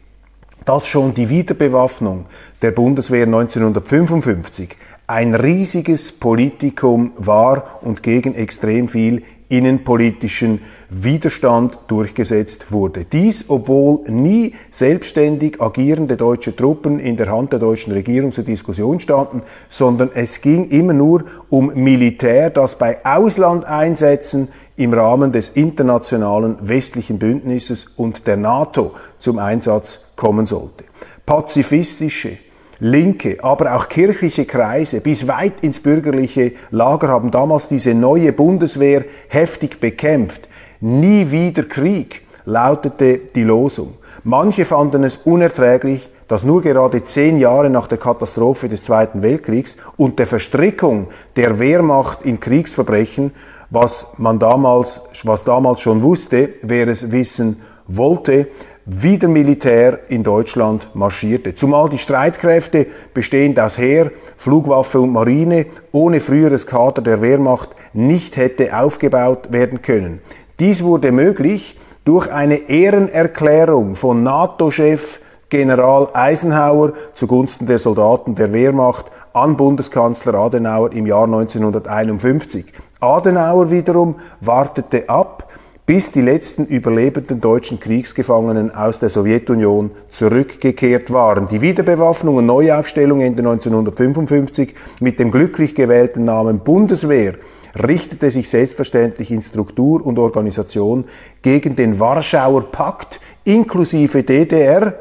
dass 0.65 0.87
schon 0.87 1.15
die 1.15 1.29
Wiederbewaffnung 1.29 2.27
der 2.63 2.71
Bundeswehr 2.71 3.25
1955 3.27 4.77
ein 5.07 5.35
riesiges 5.35 6.13
Politikum 6.13 7.13
war 7.17 7.81
und 7.83 8.03
gegen 8.03 8.35
extrem 8.35 8.89
viel 8.89 9.25
innenpolitischen 9.53 10.61
Widerstand 10.89 11.79
durchgesetzt 11.89 12.73
wurde. 12.73 13.05
Dies, 13.05 13.51
obwohl 13.51 14.01
nie 14.11 14.55
selbstständig 14.71 15.61
agierende 15.61 16.17
deutsche 16.17 16.57
Truppen 16.57 16.99
in 16.99 17.17
der 17.17 17.31
Hand 17.31 17.53
der 17.53 17.59
deutschen 17.59 17.93
Regierung 17.93 18.33
zur 18.33 18.45
Diskussion 18.45 18.99
standen, 18.99 19.43
sondern 19.69 20.11
es 20.15 20.41
ging 20.41 20.71
immer 20.71 20.95
nur 20.95 21.25
um 21.51 21.73
Militär, 21.75 22.49
das 22.49 22.79
bei 22.79 23.05
Auslandeinsätzen 23.05 24.49
im 24.76 24.93
Rahmen 24.93 25.33
des 25.33 25.50
internationalen 25.50 26.57
westlichen 26.62 27.19
Bündnisses 27.19 27.87
und 27.97 28.26
der 28.26 28.37
NATO 28.37 28.93
zum 29.19 29.38
Einsatz 29.38 30.12
kommen 30.17 30.47
sollte. 30.47 30.85
Pazifistische, 31.26 32.38
linke, 32.79 33.38
aber 33.43 33.76
auch 33.76 33.88
kirchliche 33.88 34.45
Kreise 34.45 35.00
bis 35.00 35.29
weit 35.29 35.61
ins 35.62 35.81
bürgerliche 35.81 36.52
Lager 36.71 37.09
haben 37.09 37.31
damals 37.31 37.69
diese 37.69 37.95
neue 37.95 38.33
Bundeswehr 38.33 39.05
heftig 39.29 39.81
bekämpft. 39.81 40.49
Nie 40.81 41.31
wieder 41.31 41.64
Krieg 41.64 42.23
lautete 42.45 43.19
die 43.19 43.45
Losung. 43.45 43.95
Manche 44.25 44.64
fanden 44.64 45.05
es 45.05 45.19
unerträglich, 45.19 46.09
dass 46.29 46.45
nur 46.45 46.62
gerade 46.62 47.05
zehn 47.05 47.38
Jahre 47.38 47.71
nach 47.71 47.87
der 47.87 47.99
Katastrophe 47.99 48.69
des 48.69 48.85
Zweiten 48.85 49.23
Weltkriegs 49.23 49.76
und 49.97 50.19
der 50.19 50.26
Verstrickung 50.26 51.09
der 51.37 51.59
Wehrmacht 51.59 52.25
in 52.25 52.41
Kriegsverbrechen, 52.41 53.33
was 53.73 54.14
man 54.19 54.38
damals, 54.38 55.00
was 55.25 55.45
damals 55.45 55.81
schon 55.81 56.02
wusste, 56.02 56.50
wer 56.61 56.88
es 56.88 57.11
wissen 57.11 57.62
wollte, 57.88 58.49
wieder 58.85 59.29
Militär 59.29 60.00
in 60.09 60.23
Deutschland 60.23 60.91
marschierte. 60.95 61.55
Zumal 61.55 61.88
die 61.88 61.99
Streitkräfte, 61.99 62.87
bestehend 63.14 63.59
aus 63.59 63.79
Heer, 63.79 64.11
Flugwaffe 64.37 65.00
und 65.00 65.12
Marine, 65.12 65.67
ohne 65.91 66.21
früheres 66.21 66.67
Kader 66.67 67.00
der 67.00 67.23
Wehrmacht 67.23 67.71
nicht 67.95 68.37
hätte 68.37 68.76
aufgebaut 68.76 69.52
werden 69.52 69.81
können. 69.81 70.21
Dies 70.61 70.83
wurde 70.83 71.11
möglich 71.11 71.79
durch 72.05 72.31
eine 72.31 72.69
Ehrenerklärung 72.69 73.95
von 73.95 74.23
NATO-Chef 74.23 75.21
General 75.49 76.09
Eisenhower 76.12 76.93
zugunsten 77.14 77.67
der 77.67 77.79
Soldaten 77.79 78.35
der 78.35 78.52
Wehrmacht 78.52 79.07
an 79.33 79.57
Bundeskanzler 79.57 80.35
Adenauer 80.35 80.93
im 80.93 81.07
Jahr 81.07 81.25
1951. 81.25 82.67
Adenauer 83.03 83.71
wiederum 83.71 84.17
wartete 84.41 85.09
ab, 85.09 85.49
bis 85.85 86.13
die 86.13 86.21
letzten 86.21 86.65
überlebenden 86.65 87.41
deutschen 87.41 87.81
Kriegsgefangenen 87.81 88.73
aus 88.73 89.01
der 89.01 89.09
Sowjetunion 89.09 89.91
zurückgekehrt 90.11 91.13
waren. 91.13 91.49
Die 91.49 91.61
Wiederbewaffnung 91.61 92.37
und 92.37 92.47
Neuaufstellung 92.47 93.21
Ende 93.21 93.41
1955 93.41 94.75
mit 95.01 95.19
dem 95.19 95.33
glücklich 95.33 95.75
gewählten 95.75 96.25
Namen 96.25 96.61
Bundeswehr 96.61 97.35
richtete 97.83 98.31
sich 98.31 98.49
selbstverständlich 98.49 99.33
in 99.33 99.43
Struktur 99.43 100.07
und 100.07 100.19
Organisation 100.21 101.05
gegen 101.43 101.75
den 101.75 101.99
Warschauer 101.99 102.71
Pakt 102.71 103.21
inklusive 103.45 104.23
DDR, 104.23 104.95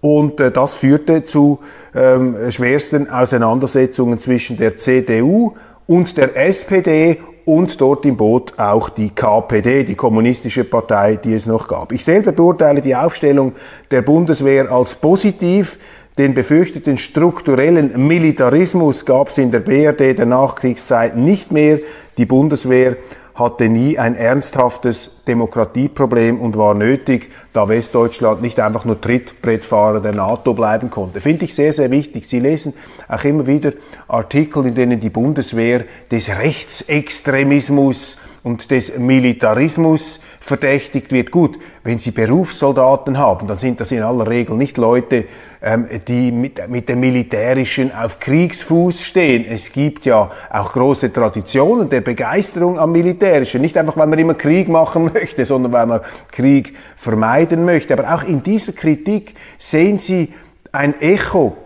und 0.00 0.40
äh, 0.40 0.50
das 0.50 0.74
führte 0.74 1.24
zu 1.24 1.58
ähm, 1.94 2.36
schwersten 2.50 3.10
Auseinandersetzungen 3.10 4.18
zwischen 4.20 4.56
der 4.56 4.76
CDU 4.76 5.54
und 5.88 6.16
der 6.18 6.36
SPD 6.36 7.18
und 7.46 7.80
dort 7.80 8.04
im 8.04 8.16
Boot 8.16 8.52
auch 8.58 8.90
die 8.90 9.08
KPD, 9.10 9.82
die 9.84 9.94
kommunistische 9.94 10.64
Partei, 10.64 11.16
die 11.16 11.32
es 11.32 11.46
noch 11.46 11.66
gab. 11.66 11.92
Ich 11.92 12.04
selber 12.04 12.30
beurteile 12.30 12.82
die 12.82 12.94
Aufstellung 12.94 13.54
der 13.90 14.02
Bundeswehr 14.02 14.70
als 14.70 14.94
positiv. 14.94 15.78
Den 16.18 16.34
befürchteten 16.34 16.98
strukturellen 16.98 18.06
Militarismus 18.06 19.06
gab 19.06 19.28
es 19.28 19.38
in 19.38 19.50
der 19.50 19.60
BRD 19.60 20.18
der 20.18 20.26
Nachkriegszeit 20.26 21.16
nicht 21.16 21.52
mehr. 21.52 21.78
Die 22.18 22.26
Bundeswehr 22.26 22.96
hatte 23.38 23.68
nie 23.68 23.98
ein 23.98 24.16
ernsthaftes 24.16 25.22
Demokratieproblem 25.26 26.40
und 26.40 26.56
war 26.56 26.74
nötig, 26.74 27.30
da 27.52 27.68
Westdeutschland 27.68 28.42
nicht 28.42 28.58
einfach 28.58 28.84
nur 28.84 29.00
Trittbrettfahrer 29.00 30.00
der 30.00 30.12
NATO 30.12 30.54
bleiben 30.54 30.90
konnte. 30.90 31.20
Finde 31.20 31.44
ich 31.44 31.54
sehr, 31.54 31.72
sehr 31.72 31.90
wichtig. 31.92 32.26
Sie 32.26 32.40
lesen 32.40 32.74
auch 33.08 33.22
immer 33.22 33.46
wieder 33.46 33.72
Artikel, 34.08 34.66
in 34.66 34.74
denen 34.74 34.98
die 34.98 35.10
Bundeswehr 35.10 35.84
des 36.10 36.28
Rechtsextremismus 36.30 38.20
und 38.42 38.72
des 38.72 38.98
Militarismus 38.98 40.20
verdächtigt 40.48 41.12
wird. 41.12 41.30
Gut, 41.30 41.58
wenn 41.84 41.98
Sie 41.98 42.10
Berufssoldaten 42.10 43.18
haben, 43.18 43.46
dann 43.46 43.56
sind 43.56 43.80
das 43.80 43.92
in 43.92 44.02
aller 44.02 44.28
Regel 44.28 44.56
nicht 44.56 44.76
Leute, 44.78 45.26
ähm, 45.62 45.86
die 46.08 46.32
mit, 46.32 46.68
mit 46.68 46.88
dem 46.88 47.00
Militärischen 47.00 47.94
auf 47.94 48.18
Kriegsfuß 48.18 49.02
stehen. 49.02 49.44
Es 49.44 49.72
gibt 49.72 50.06
ja 50.06 50.30
auch 50.50 50.72
große 50.72 51.12
Traditionen 51.12 51.90
der 51.90 52.00
Begeisterung 52.00 52.78
am 52.78 52.92
Militärischen. 52.92 53.60
Nicht 53.60 53.76
einfach, 53.76 53.96
weil 53.96 54.06
man 54.06 54.18
immer 54.18 54.34
Krieg 54.34 54.68
machen 54.68 55.04
möchte, 55.14 55.44
sondern 55.44 55.72
weil 55.72 55.86
man 55.86 56.00
Krieg 56.32 56.74
vermeiden 56.96 57.64
möchte. 57.64 57.92
Aber 57.92 58.14
auch 58.14 58.24
in 58.24 58.42
dieser 58.42 58.72
Kritik 58.72 59.34
sehen 59.58 59.98
Sie 59.98 60.32
ein 60.72 61.00
Echo 61.00 61.56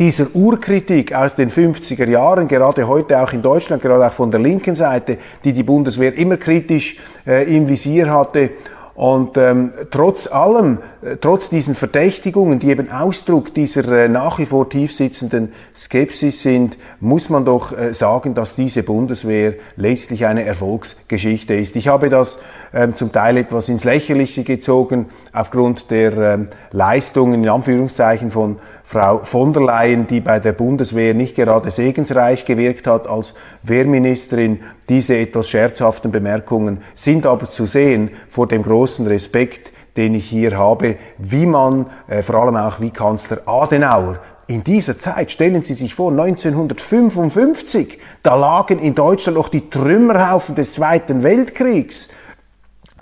dieser 0.00 0.34
Urkritik 0.34 1.14
aus 1.14 1.34
den 1.34 1.50
50er 1.50 2.08
Jahren, 2.08 2.48
gerade 2.48 2.88
heute 2.88 3.20
auch 3.20 3.34
in 3.34 3.42
Deutschland, 3.42 3.82
gerade 3.82 4.06
auch 4.06 4.12
von 4.12 4.30
der 4.30 4.40
linken 4.40 4.74
Seite, 4.74 5.18
die 5.44 5.52
die 5.52 5.62
Bundeswehr 5.62 6.14
immer 6.14 6.38
kritisch 6.38 6.96
äh, 7.26 7.54
im 7.54 7.68
Visier 7.68 8.10
hatte. 8.10 8.50
Und 8.94 9.36
ähm, 9.36 9.72
trotz 9.90 10.26
allem, 10.26 10.78
trotz 11.20 11.48
diesen 11.48 11.74
Verdächtigungen, 11.74 12.58
die 12.58 12.68
eben 12.68 12.90
Ausdruck 12.90 13.54
dieser 13.54 13.90
äh, 13.90 14.08
nach 14.08 14.38
wie 14.38 14.46
vor 14.46 14.68
tiefsitzenden 14.68 15.52
Skepsis 15.74 16.42
sind, 16.42 16.76
muss 17.00 17.30
man 17.30 17.44
doch 17.46 17.76
äh, 17.76 17.94
sagen, 17.94 18.34
dass 18.34 18.54
diese 18.54 18.82
Bundeswehr 18.82 19.54
letztlich 19.76 20.26
eine 20.26 20.44
Erfolgsgeschichte 20.44 21.54
ist. 21.54 21.74
Ich 21.76 21.88
habe 21.88 22.10
das 22.10 22.40
ähm, 22.74 22.94
zum 22.94 23.12
Teil 23.12 23.38
etwas 23.38 23.70
ins 23.70 23.84
Lächerliche 23.84 24.44
gezogen 24.44 25.06
aufgrund 25.32 25.90
der 25.90 26.16
ähm, 26.16 26.48
Leistungen 26.70 27.42
in 27.42 27.48
Anführungszeichen 27.48 28.30
von 28.30 28.58
Frau 28.84 29.18
von 29.18 29.52
der 29.52 29.62
Leyen, 29.62 30.06
die 30.06 30.20
bei 30.20 30.38
der 30.40 30.52
Bundeswehr 30.52 31.14
nicht 31.14 31.36
gerade 31.36 31.70
segensreich 31.70 32.44
gewirkt 32.44 32.86
hat 32.86 33.08
als 33.08 33.34
Wehrministerin. 33.62 34.60
Diese 34.88 35.16
etwas 35.16 35.48
scherzhaften 35.48 36.10
Bemerkungen 36.10 36.82
sind 36.92 37.24
aber 37.24 37.48
zu 37.48 37.66
sehen 37.66 38.10
vor 38.28 38.48
dem 38.48 38.64
großen 38.64 39.06
Respekt, 39.06 39.72
den 39.96 40.14
ich 40.14 40.26
hier 40.26 40.56
habe, 40.56 40.96
wie 41.18 41.46
man, 41.46 41.86
äh, 42.08 42.22
vor 42.22 42.36
allem 42.36 42.56
auch 42.56 42.80
wie 42.80 42.90
Kanzler 42.90 43.38
Adenauer, 43.46 44.18
in 44.46 44.64
dieser 44.64 44.98
Zeit, 44.98 45.30
stellen 45.30 45.62
Sie 45.62 45.74
sich 45.74 45.94
vor, 45.94 46.10
1955, 46.10 47.98
da 48.24 48.34
lagen 48.34 48.80
in 48.80 48.96
Deutschland 48.96 49.38
noch 49.38 49.48
die 49.48 49.70
Trümmerhaufen 49.70 50.56
des 50.56 50.74
Zweiten 50.74 51.22
Weltkriegs, 51.22 52.08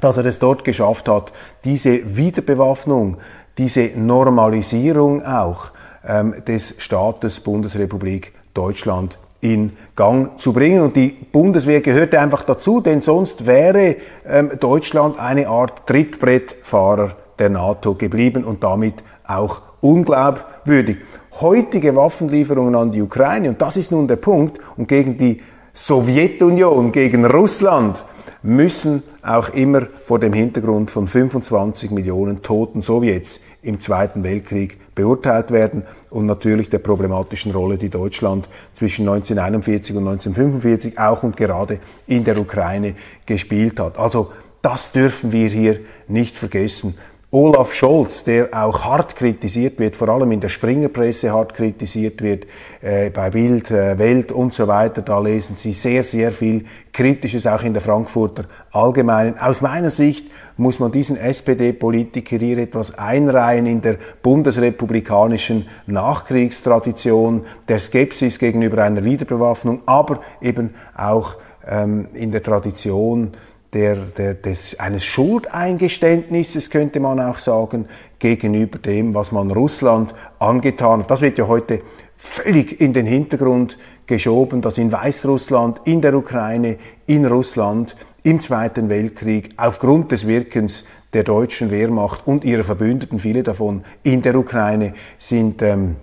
dass 0.00 0.18
er 0.18 0.26
es 0.26 0.38
dort 0.38 0.64
geschafft 0.64 1.08
hat, 1.08 1.32
diese 1.64 2.16
Wiederbewaffnung, 2.16 3.16
diese 3.56 3.90
Normalisierung 3.96 5.24
auch 5.24 5.70
ähm, 6.06 6.34
des 6.46 6.74
Staates 6.78 7.40
Bundesrepublik 7.40 8.34
Deutschland 8.52 9.18
in 9.40 9.72
Gang 9.94 10.38
zu 10.38 10.52
bringen. 10.52 10.80
Und 10.80 10.96
die 10.96 11.08
Bundeswehr 11.08 11.80
gehörte 11.80 12.20
einfach 12.20 12.42
dazu, 12.44 12.80
denn 12.80 13.00
sonst 13.00 13.46
wäre 13.46 13.96
ähm, 14.26 14.52
Deutschland 14.58 15.18
eine 15.18 15.48
Art 15.48 15.86
Trittbrettfahrer 15.86 17.16
der 17.38 17.50
NATO 17.50 17.94
geblieben 17.94 18.44
und 18.44 18.64
damit 18.64 18.94
auch 19.26 19.62
unglaubwürdig. 19.80 20.98
Heutige 21.40 21.94
Waffenlieferungen 21.94 22.74
an 22.74 22.90
die 22.90 23.02
Ukraine, 23.02 23.50
und 23.50 23.62
das 23.62 23.76
ist 23.76 23.92
nun 23.92 24.08
der 24.08 24.16
Punkt, 24.16 24.58
und 24.76 24.88
gegen 24.88 25.16
die 25.16 25.40
Sowjetunion, 25.72 26.90
gegen 26.90 27.24
Russland, 27.24 28.04
müssen 28.42 29.02
auch 29.22 29.50
immer 29.50 29.86
vor 30.04 30.18
dem 30.18 30.32
Hintergrund 30.32 30.90
von 30.90 31.06
25 31.08 31.90
Millionen 31.90 32.42
toten 32.42 32.80
Sowjets 32.82 33.40
im 33.62 33.80
Zweiten 33.80 34.22
Weltkrieg 34.22 34.78
beurteilt 34.98 35.52
werden 35.52 35.84
und 36.10 36.26
natürlich 36.26 36.70
der 36.70 36.80
problematischen 36.80 37.52
Rolle, 37.52 37.78
die 37.78 37.88
Deutschland 37.88 38.48
zwischen 38.72 39.08
1941 39.08 39.94
und 39.94 40.08
1945 40.08 40.98
auch 40.98 41.22
und 41.22 41.36
gerade 41.36 41.78
in 42.08 42.24
der 42.24 42.36
Ukraine 42.38 42.96
gespielt 43.24 43.78
hat. 43.78 43.96
Also 43.96 44.32
das 44.60 44.90
dürfen 44.90 45.30
wir 45.30 45.48
hier 45.48 45.78
nicht 46.08 46.36
vergessen. 46.36 46.98
Olaf 47.30 47.74
Scholz, 47.74 48.24
der 48.24 48.48
auch 48.52 48.86
hart 48.86 49.14
kritisiert 49.14 49.78
wird, 49.78 49.96
vor 49.96 50.08
allem 50.08 50.32
in 50.32 50.40
der 50.40 50.48
Springerpresse 50.48 51.30
hart 51.30 51.52
kritisiert 51.52 52.22
wird, 52.22 52.46
äh, 52.80 53.10
bei 53.10 53.28
Bild, 53.28 53.70
äh, 53.70 53.98
Welt 53.98 54.32
und 54.32 54.54
so 54.54 54.66
weiter, 54.66 55.02
da 55.02 55.18
lesen 55.18 55.54
Sie 55.54 55.74
sehr, 55.74 56.04
sehr 56.04 56.32
viel 56.32 56.64
Kritisches, 56.90 57.46
auch 57.46 57.62
in 57.64 57.74
der 57.74 57.82
Frankfurter 57.82 58.44
Allgemeinen. 58.72 59.38
Aus 59.38 59.60
meiner 59.60 59.90
Sicht 59.90 60.30
muss 60.56 60.78
man 60.78 60.90
diesen 60.90 61.18
SPD-Politiker 61.18 62.38
hier 62.38 62.56
etwas 62.56 62.96
einreihen 62.96 63.66
in 63.66 63.82
der 63.82 63.98
bundesrepublikanischen 64.22 65.68
Nachkriegstradition 65.86 67.44
der 67.68 67.78
Skepsis 67.80 68.38
gegenüber 68.38 68.82
einer 68.82 69.04
Wiederbewaffnung, 69.04 69.82
aber 69.84 70.22
eben 70.40 70.74
auch 70.96 71.36
ähm, 71.68 72.08
in 72.14 72.32
der 72.32 72.42
Tradition 72.42 73.32
der, 73.72 73.96
der, 73.96 74.34
des, 74.34 74.78
eines 74.80 75.04
Schuldeingeständnisses, 75.04 76.70
könnte 76.70 77.00
man 77.00 77.20
auch 77.20 77.38
sagen, 77.38 77.86
gegenüber 78.18 78.78
dem, 78.78 79.14
was 79.14 79.32
man 79.32 79.50
Russland 79.50 80.14
angetan 80.38 81.00
hat. 81.00 81.10
Das 81.10 81.20
wird 81.20 81.38
ja 81.38 81.46
heute 81.46 81.82
völlig 82.16 82.80
in 82.80 82.92
den 82.92 83.06
Hintergrund 83.06 83.78
geschoben, 84.06 84.62
dass 84.62 84.78
in 84.78 84.90
Weißrussland, 84.90 85.82
in 85.84 86.00
der 86.00 86.14
Ukraine, 86.14 86.78
in 87.06 87.26
Russland 87.26 87.96
im 88.22 88.40
Zweiten 88.40 88.88
Weltkrieg 88.88 89.50
aufgrund 89.56 90.10
des 90.12 90.26
Wirkens 90.26 90.84
der 91.12 91.24
deutschen 91.24 91.70
Wehrmacht 91.70 92.26
und 92.26 92.44
ihrer 92.44 92.64
Verbündeten, 92.64 93.18
viele 93.18 93.42
davon 93.42 93.84
in 94.02 94.22
der 94.22 94.34
Ukraine, 94.34 94.94
sind 95.18 95.62
ähm, 95.62 95.96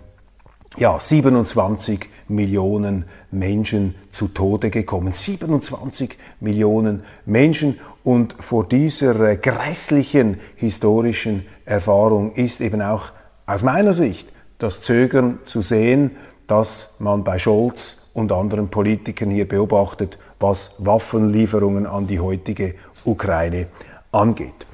ja, 0.77 0.99
27 0.99 2.09
Millionen 2.27 3.05
Menschen 3.35 3.95
zu 4.11 4.27
Tode 4.27 4.69
gekommen. 4.69 5.13
27 5.13 6.17
Millionen 6.39 7.03
Menschen. 7.25 7.79
Und 8.03 8.35
vor 8.39 8.67
dieser 8.67 9.19
äh, 9.21 9.37
grässlichen 9.37 10.39
historischen 10.55 11.45
Erfahrung 11.65 12.33
ist 12.33 12.61
eben 12.61 12.81
auch 12.81 13.11
aus 13.45 13.63
meiner 13.63 13.93
Sicht 13.93 14.27
das 14.57 14.81
Zögern 14.81 15.39
zu 15.45 15.61
sehen, 15.61 16.11
das 16.47 16.95
man 16.99 17.23
bei 17.23 17.39
Scholz 17.39 18.09
und 18.13 18.31
anderen 18.31 18.69
Politikern 18.69 19.31
hier 19.31 19.47
beobachtet, 19.47 20.17
was 20.39 20.75
Waffenlieferungen 20.77 21.85
an 21.85 22.07
die 22.07 22.19
heutige 22.19 22.75
Ukraine 23.03 23.67
angeht 24.11 24.65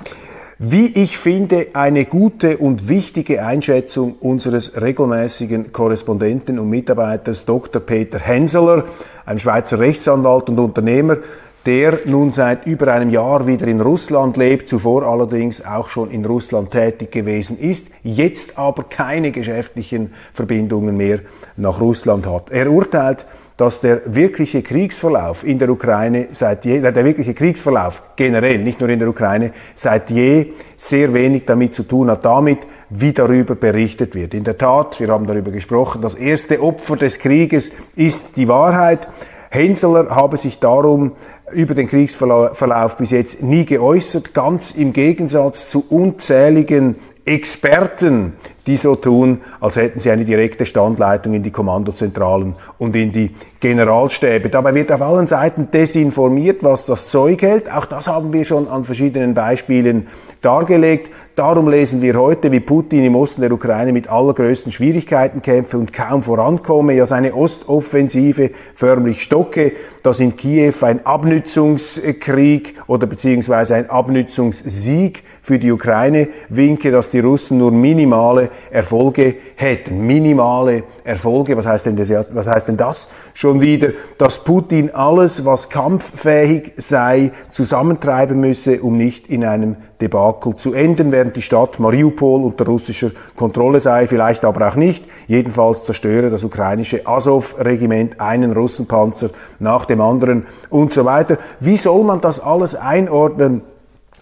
wie 0.64 0.86
ich 0.94 1.18
finde, 1.18 1.70
eine 1.74 2.06
gute 2.06 2.60
und 2.60 2.88
wichtige 2.88 3.44
Einschätzung 3.44 4.14
unseres 4.20 4.80
regelmäßigen 4.80 5.74
Korrespondenten 5.74 6.60
und 6.60 6.70
Mitarbeiters 6.70 7.46
Dr. 7.46 7.82
Peter 7.82 8.20
Henseler, 8.20 8.84
ein 9.26 9.40
Schweizer 9.40 9.80
Rechtsanwalt 9.80 10.50
und 10.50 10.60
Unternehmer, 10.60 11.18
der 11.66 12.00
nun 12.06 12.32
seit 12.32 12.66
über 12.66 12.92
einem 12.92 13.10
Jahr 13.12 13.46
wieder 13.46 13.68
in 13.68 13.82
Russland 13.82 14.36
lebt, 14.38 14.68
zuvor 14.68 15.04
allerdings 15.04 15.64
auch 15.64 15.90
schon 15.90 16.10
in 16.10 16.26
Russland 16.26 16.72
tätig 16.72 17.12
gewesen 17.12 17.60
ist, 17.60 17.88
jetzt 18.04 18.58
aber 18.58 18.84
keine 18.84 19.32
geschäftlichen 19.32 20.14
Verbindungen 20.34 20.98
mehr 20.98 21.20
nach 21.58 21.80
Russland 21.80 22.28
hat. 22.28 22.50
Er 22.50 22.72
urteilt, 22.72 23.26
dass 23.58 23.80
der 23.80 24.16
wirkliche 24.16 24.64
Kriegsverlauf 24.64 25.44
in 25.44 25.60
der 25.60 25.70
Ukraine 25.70 26.30
seit 26.32 26.66
je, 26.66 26.82
der 26.82 27.06
wirkliche 27.06 27.36
Kriegsverlauf 27.36 28.02
generell, 28.16 28.58
nicht 28.58 28.80
nur 28.80 28.90
in 28.90 28.98
der 28.98 29.08
Ukraine, 29.08 29.52
seit 29.76 30.10
je 30.10 30.54
sehr 30.78 31.14
wenig 31.14 31.46
damit 31.46 31.76
zu 31.76 31.84
tun 31.84 32.10
hat, 32.10 32.26
damit, 32.26 32.60
wie 32.90 33.14
darüber 33.14 33.54
berichtet 33.54 34.16
wird. 34.16 34.34
In 34.34 34.46
der 34.46 34.58
Tat, 34.58 35.00
wir 35.00 35.10
haben 35.10 35.28
darüber 35.28 35.52
gesprochen, 35.52 36.02
das 36.02 36.16
erste 36.16 36.60
Opfer 36.64 36.96
des 36.96 37.20
Krieges 37.20 37.72
ist 37.96 38.38
die 38.38 38.48
Wahrheit. 38.48 39.08
Henseler 39.52 40.10
habe 40.10 40.38
sich 40.38 40.60
darum 40.60 41.12
über 41.54 41.74
den 41.74 41.88
Kriegsverlauf 41.88 42.98
bis 42.98 43.12
jetzt 43.12 43.44
nie 43.44 43.66
geäußert, 43.66 44.34
ganz 44.34 44.72
im 44.72 44.94
Gegensatz 44.94 45.70
zu 45.70 45.86
unzähligen 45.90 46.98
Experten, 47.26 48.34
die 48.68 48.76
so 48.76 48.96
tun, 48.96 49.42
als 49.60 49.76
hätten 49.76 50.00
sie 50.00 50.12
eine 50.12 50.26
direkte 50.26 50.66
Standleitung 50.66 51.34
in 51.34 51.44
die 51.44 51.52
Kommandozentralen 51.52 52.56
und 52.78 52.96
in 52.96 53.12
die 53.12 53.32
Generalstäbe. 53.60 54.50
Dabei 54.50 54.74
wird 54.74 54.92
auf 54.92 55.02
allen 55.02 55.28
Seiten 55.28 55.70
desinformiert, 55.72 56.64
was 56.64 56.86
das 56.86 57.08
Zeug 57.08 57.42
hält. 57.42 57.72
Auch 57.72 57.86
das 57.86 58.08
haben 58.08 58.34
wir 58.34 58.44
schon 58.44 58.68
an 58.68 58.84
verschiedenen 58.84 59.34
Beispielen 59.34 60.08
dargelegt. 60.42 61.12
Darum 61.36 61.70
lesen 61.70 62.02
wir 62.02 62.16
heute, 62.16 62.52
wie 62.52 62.60
Putin 62.60 63.04
im 63.04 63.16
Osten 63.16 63.42
der 63.42 63.52
Ukraine 63.52 63.94
mit 63.94 64.10
allergrößten 64.10 64.72
Schwierigkeiten 64.72 65.42
kämpfe 65.42 65.78
und 65.78 65.94
kaum 65.94 66.24
vorankomme, 66.24 66.94
ja 66.94 67.06
seine 67.06 67.34
Ostoffensive 67.34 68.52
förmlich 68.76 69.24
stocke, 69.24 69.74
dass 70.04 70.20
in 70.20 70.36
Kiew 70.36 70.74
ein 70.82 71.06
Abnützungskrieg 71.06 72.76
oder 72.88 73.08
beziehungsweise 73.08 73.76
ein 73.76 73.90
Abnützungssieg 73.90 75.24
für 75.42 75.58
die 75.58 75.72
Ukraine 75.72 76.28
winke, 76.50 76.92
dass 76.92 77.10
die 77.10 77.20
Russen 77.20 77.58
nur 77.58 77.72
minimale 77.72 78.50
Erfolge 78.70 79.36
hätten. 79.56 80.06
Minimale 80.06 80.84
Erfolge, 81.04 81.58
was 81.58 81.66
heißt 81.66 81.88
denn 81.88 81.96
das, 81.96 82.12
was 82.12 82.48
heißt 82.48 82.68
denn 82.68 82.78
das 82.78 83.10
schon 83.34 83.60
wieder? 83.60 83.90
Dass 84.20 84.44
Putin 84.44 84.92
alles, 84.92 85.44
was 85.44 85.70
kampffähig 85.70 86.74
sei, 86.78 87.32
zusammentreiben 87.50 88.40
müsse, 88.40 88.82
um 88.82 88.98
nicht 88.98 89.28
in 89.28 89.44
einem 89.44 89.78
Debakel 90.00 90.56
zu 90.56 90.74
enden, 90.74 91.12
während 91.12 91.36
die 91.36 91.42
Stadt 91.42 91.80
Mariupol 91.80 92.44
unter 92.44 92.66
russischer 92.66 93.12
Kontrolle 93.36 93.80
sei, 93.80 94.08
vielleicht 94.08 94.46
aber 94.46 94.68
auch 94.68 94.76
nicht. 94.76 95.06
Jedenfalls 95.28 95.86
zerstöre 95.86 96.30
das 96.30 96.44
ukrainische 96.44 97.08
Azov-Regiment 97.08 98.20
einen 98.20 98.54
Russenpanzer 98.54 99.30
nach 99.60 99.86
dem 99.86 100.02
anderen 100.02 100.46
und 100.70 100.94
so 100.94 101.06
weiter. 101.06 101.38
Wie 101.60 101.78
soll 101.78 102.04
man 102.04 102.22
das 102.22 102.40
alles 102.40 102.76
einordnen? 102.76 103.62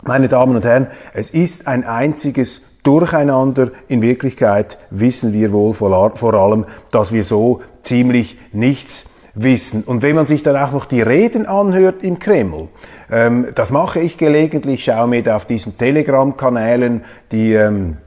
Meine 0.04 0.30
Damen 0.30 0.56
und 0.56 0.64
Herren, 0.64 0.88
es 1.14 1.30
ist 1.30 1.68
ein 1.68 1.84
einziges 1.84 2.80
Durcheinander. 2.84 3.72
In 3.90 4.02
Wirklichkeit 4.02 4.78
wissen 4.92 5.34
wir 5.34 5.52
wohl 5.52 5.74
vor 5.74 6.34
allem, 6.34 6.66
dass 6.92 7.12
wir 7.12 7.26
so 7.26 7.62
ziemlich 7.82 8.38
nichts 8.54 9.04
wissen. 9.34 9.84
Und 9.84 10.02
wenn 10.02 10.16
man 10.16 10.26
sich 10.26 10.42
dann 10.42 10.56
auch 10.56 10.72
noch 10.72 10.86
die 10.86 11.02
Reden 11.02 11.46
anhört 11.46 12.02
im 12.04 12.18
Kreml, 12.18 12.70
ähm, 13.12 13.48
das 13.56 13.72
mache 13.72 14.00
ich 14.00 14.18
gelegentlich, 14.18 14.86
schaue 14.86 15.08
mir 15.08 15.22
da 15.22 15.36
auf 15.36 15.46
diesen 15.46 15.78
Telegram-Kanälen 15.78 17.04
die 17.32 17.54
ähm, 17.54 17.98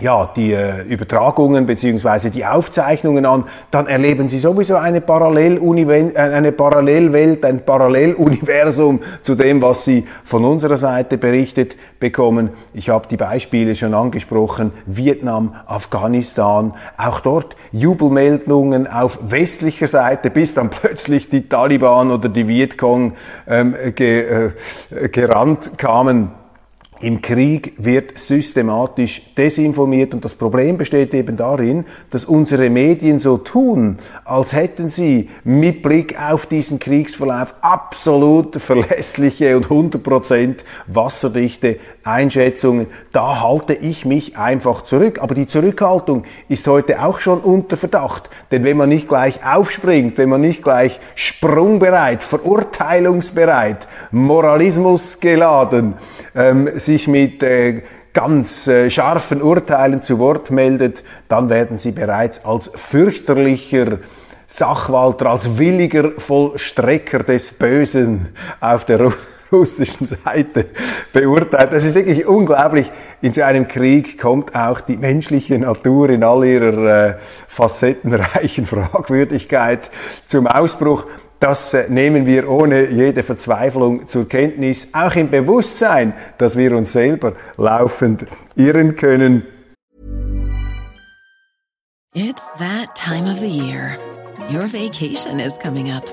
ja, 0.00 0.30
die 0.36 0.52
äh, 0.52 0.82
Übertragungen 0.82 1.66
beziehungsweise 1.66 2.30
die 2.30 2.44
Aufzeichnungen 2.44 3.24
an, 3.24 3.44
dann 3.70 3.86
erleben 3.86 4.28
Sie 4.28 4.38
sowieso 4.38 4.76
eine, 4.76 5.00
Parallel 5.00 5.56
äh, 5.56 6.18
eine 6.18 6.52
Parallelwelt, 6.52 7.44
ein 7.44 7.64
Paralleluniversum 7.64 9.00
zu 9.22 9.34
dem, 9.34 9.62
was 9.62 9.84
Sie 9.84 10.06
von 10.24 10.44
unserer 10.44 10.76
Seite 10.76 11.18
berichtet 11.18 11.76
bekommen. 11.98 12.50
Ich 12.74 12.90
habe 12.90 13.08
die 13.08 13.16
Beispiele 13.16 13.74
schon 13.74 13.94
angesprochen, 13.94 14.72
Vietnam, 14.84 15.54
Afghanistan, 15.66 16.74
auch 16.98 17.20
dort 17.20 17.56
Jubelmeldungen 17.72 18.86
auf 18.86 19.30
westlicher 19.30 19.86
Seite, 19.86 20.30
bis 20.30 20.54
dann 20.54 20.70
plötzlich 20.70 21.30
die 21.30 21.48
Taliban 21.48 22.10
oder 22.10 22.28
die 22.28 22.48
Vietcong 22.48 23.14
ähm, 23.48 23.74
ge, 23.94 24.50
äh, 24.90 25.08
gerannt 25.08 25.78
kamen. 25.78 26.32
Im 27.00 27.20
Krieg 27.20 27.74
wird 27.76 28.18
systematisch 28.18 29.20
desinformiert 29.36 30.14
und 30.14 30.24
das 30.24 30.34
Problem 30.34 30.78
besteht 30.78 31.12
eben 31.12 31.36
darin, 31.36 31.84
dass 32.08 32.24
unsere 32.24 32.70
Medien 32.70 33.18
so 33.18 33.36
tun, 33.36 33.98
als 34.24 34.54
hätten 34.54 34.88
sie 34.88 35.28
mit 35.44 35.82
Blick 35.82 36.18
auf 36.18 36.46
diesen 36.46 36.78
Kriegsverlauf 36.78 37.54
absolut 37.60 38.56
verlässliche 38.56 39.58
und 39.58 39.66
100% 39.66 40.56
wasserdichte 40.86 41.78
Einschätzungen. 42.02 42.86
Da 43.12 43.42
halte 43.42 43.74
ich 43.74 44.06
mich 44.06 44.38
einfach 44.38 44.82
zurück. 44.82 45.18
Aber 45.20 45.34
die 45.34 45.46
Zurückhaltung 45.46 46.24
ist 46.48 46.66
heute 46.66 47.04
auch 47.04 47.18
schon 47.18 47.40
unter 47.40 47.76
Verdacht. 47.76 48.30
Denn 48.50 48.64
wenn 48.64 48.76
man 48.78 48.88
nicht 48.88 49.06
gleich 49.06 49.44
aufspringt, 49.44 50.16
wenn 50.16 50.30
man 50.30 50.40
nicht 50.40 50.62
gleich 50.62 50.98
sprungbereit, 51.14 52.22
verurteilungsbereit, 52.22 53.86
moralismusgeladen, 54.12 55.94
ähm, 56.36 56.78
sich 56.78 57.08
mit 57.08 57.42
äh, 57.42 57.82
ganz 58.12 58.66
äh, 58.66 58.88
scharfen 58.90 59.42
Urteilen 59.42 60.02
zu 60.02 60.18
Wort 60.18 60.50
meldet, 60.50 61.02
dann 61.28 61.50
werden 61.50 61.78
sie 61.78 61.92
bereits 61.92 62.44
als 62.44 62.70
fürchterlicher 62.74 63.98
Sachwalter, 64.46 65.26
als 65.26 65.58
williger 65.58 66.12
Vollstrecker 66.12 67.20
des 67.20 67.52
Bösen 67.52 68.28
auf 68.60 68.84
der 68.84 69.12
russischen 69.52 70.06
Seite 70.06 70.66
beurteilt. 71.12 71.72
Das 71.72 71.84
ist 71.84 71.94
wirklich 71.94 72.26
unglaublich. 72.26 72.90
In 73.22 73.32
so 73.32 73.42
einem 73.42 73.66
Krieg 73.66 74.20
kommt 74.20 74.54
auch 74.54 74.80
die 74.80 74.96
menschliche 74.96 75.58
Natur 75.58 76.10
in 76.10 76.22
all 76.22 76.44
ihrer 76.44 77.08
äh, 77.08 77.14
facettenreichen 77.48 78.66
Fragwürdigkeit 78.66 79.90
zum 80.26 80.46
Ausbruch. 80.46 81.06
Das 81.40 81.74
äh, 81.74 81.86
nehmen 81.88 82.26
wir 82.26 82.48
ohne 82.48 82.88
jede 82.90 83.22
Verzweiflung 83.22 84.08
zur 84.08 84.28
Kenntnis, 84.28 84.88
auch 84.92 85.14
im 85.16 85.30
Bewusstsein, 85.30 86.14
dass 86.38 86.56
wir 86.56 86.76
uns 86.76 86.92
selber 86.92 87.34
laufend 87.56 88.26
irren 88.56 88.96
können. 88.96 89.42
It's 92.14 92.54
that 92.54 92.96
time 92.96 93.30
of 93.30 93.38
the 93.38 93.48
year. 93.48 93.98
Your 94.48 94.68
vacation 94.68 95.38
is 95.38 95.58
coming 95.58 95.90
up. 95.90 96.06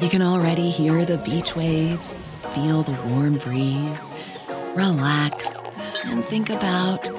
You 0.00 0.08
can 0.08 0.22
already 0.22 0.70
hear 0.70 1.04
the 1.04 1.18
beach 1.18 1.54
waves, 1.54 2.30
feel 2.54 2.82
the 2.82 2.96
warm 3.10 3.36
breeze, 3.38 4.12
relax 4.74 5.56
and 6.06 6.24
think 6.24 6.48
about 6.48 7.10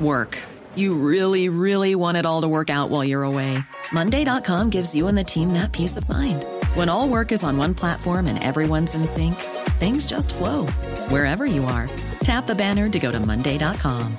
work. 0.00 0.38
You 0.74 0.94
really, 0.94 1.48
really 1.48 1.94
want 1.94 2.16
it 2.16 2.26
all 2.26 2.42
to 2.42 2.48
work 2.48 2.68
out 2.68 2.90
while 2.90 3.04
you're 3.04 3.22
away. 3.22 3.58
Monday.com 3.92 4.70
gives 4.70 4.94
you 4.94 5.06
and 5.06 5.16
the 5.16 5.24
team 5.24 5.52
that 5.54 5.72
peace 5.72 5.96
of 5.96 6.08
mind. 6.08 6.44
When 6.76 6.90
all 6.90 7.08
work 7.08 7.32
is 7.32 7.42
on 7.42 7.56
one 7.56 7.72
platform 7.72 8.26
and 8.26 8.38
everyone's 8.44 8.94
in 8.94 9.06
sync, 9.06 9.34
things 9.80 10.06
just 10.06 10.34
flow 10.34 10.66
wherever 11.08 11.46
you 11.46 11.64
are. 11.64 11.88
Tap 12.20 12.46
the 12.46 12.54
banner 12.54 12.90
to 12.90 12.98
go 12.98 13.10
to 13.10 13.18
Monday.com. 13.18 14.14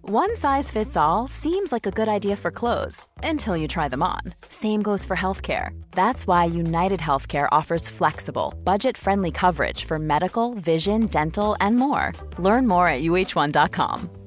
One 0.00 0.38
size 0.38 0.70
fits 0.70 0.96
all 0.96 1.28
seems 1.28 1.70
like 1.70 1.86
a 1.86 1.90
good 1.90 2.08
idea 2.08 2.36
for 2.36 2.50
clothes 2.50 3.06
until 3.22 3.58
you 3.58 3.68
try 3.68 3.88
them 3.88 4.02
on. 4.02 4.20
Same 4.48 4.80
goes 4.80 5.04
for 5.04 5.16
healthcare. 5.16 5.68
That's 5.90 6.26
why 6.26 6.46
United 6.46 7.00
Healthcare 7.00 7.48
offers 7.52 7.90
flexible, 7.90 8.54
budget 8.64 8.96
friendly 8.96 9.30
coverage 9.30 9.84
for 9.84 9.98
medical, 9.98 10.54
vision, 10.54 11.08
dental, 11.08 11.56
and 11.60 11.76
more. 11.76 12.12
Learn 12.38 12.66
more 12.66 12.88
at 12.88 13.02
uh1.com. 13.02 14.23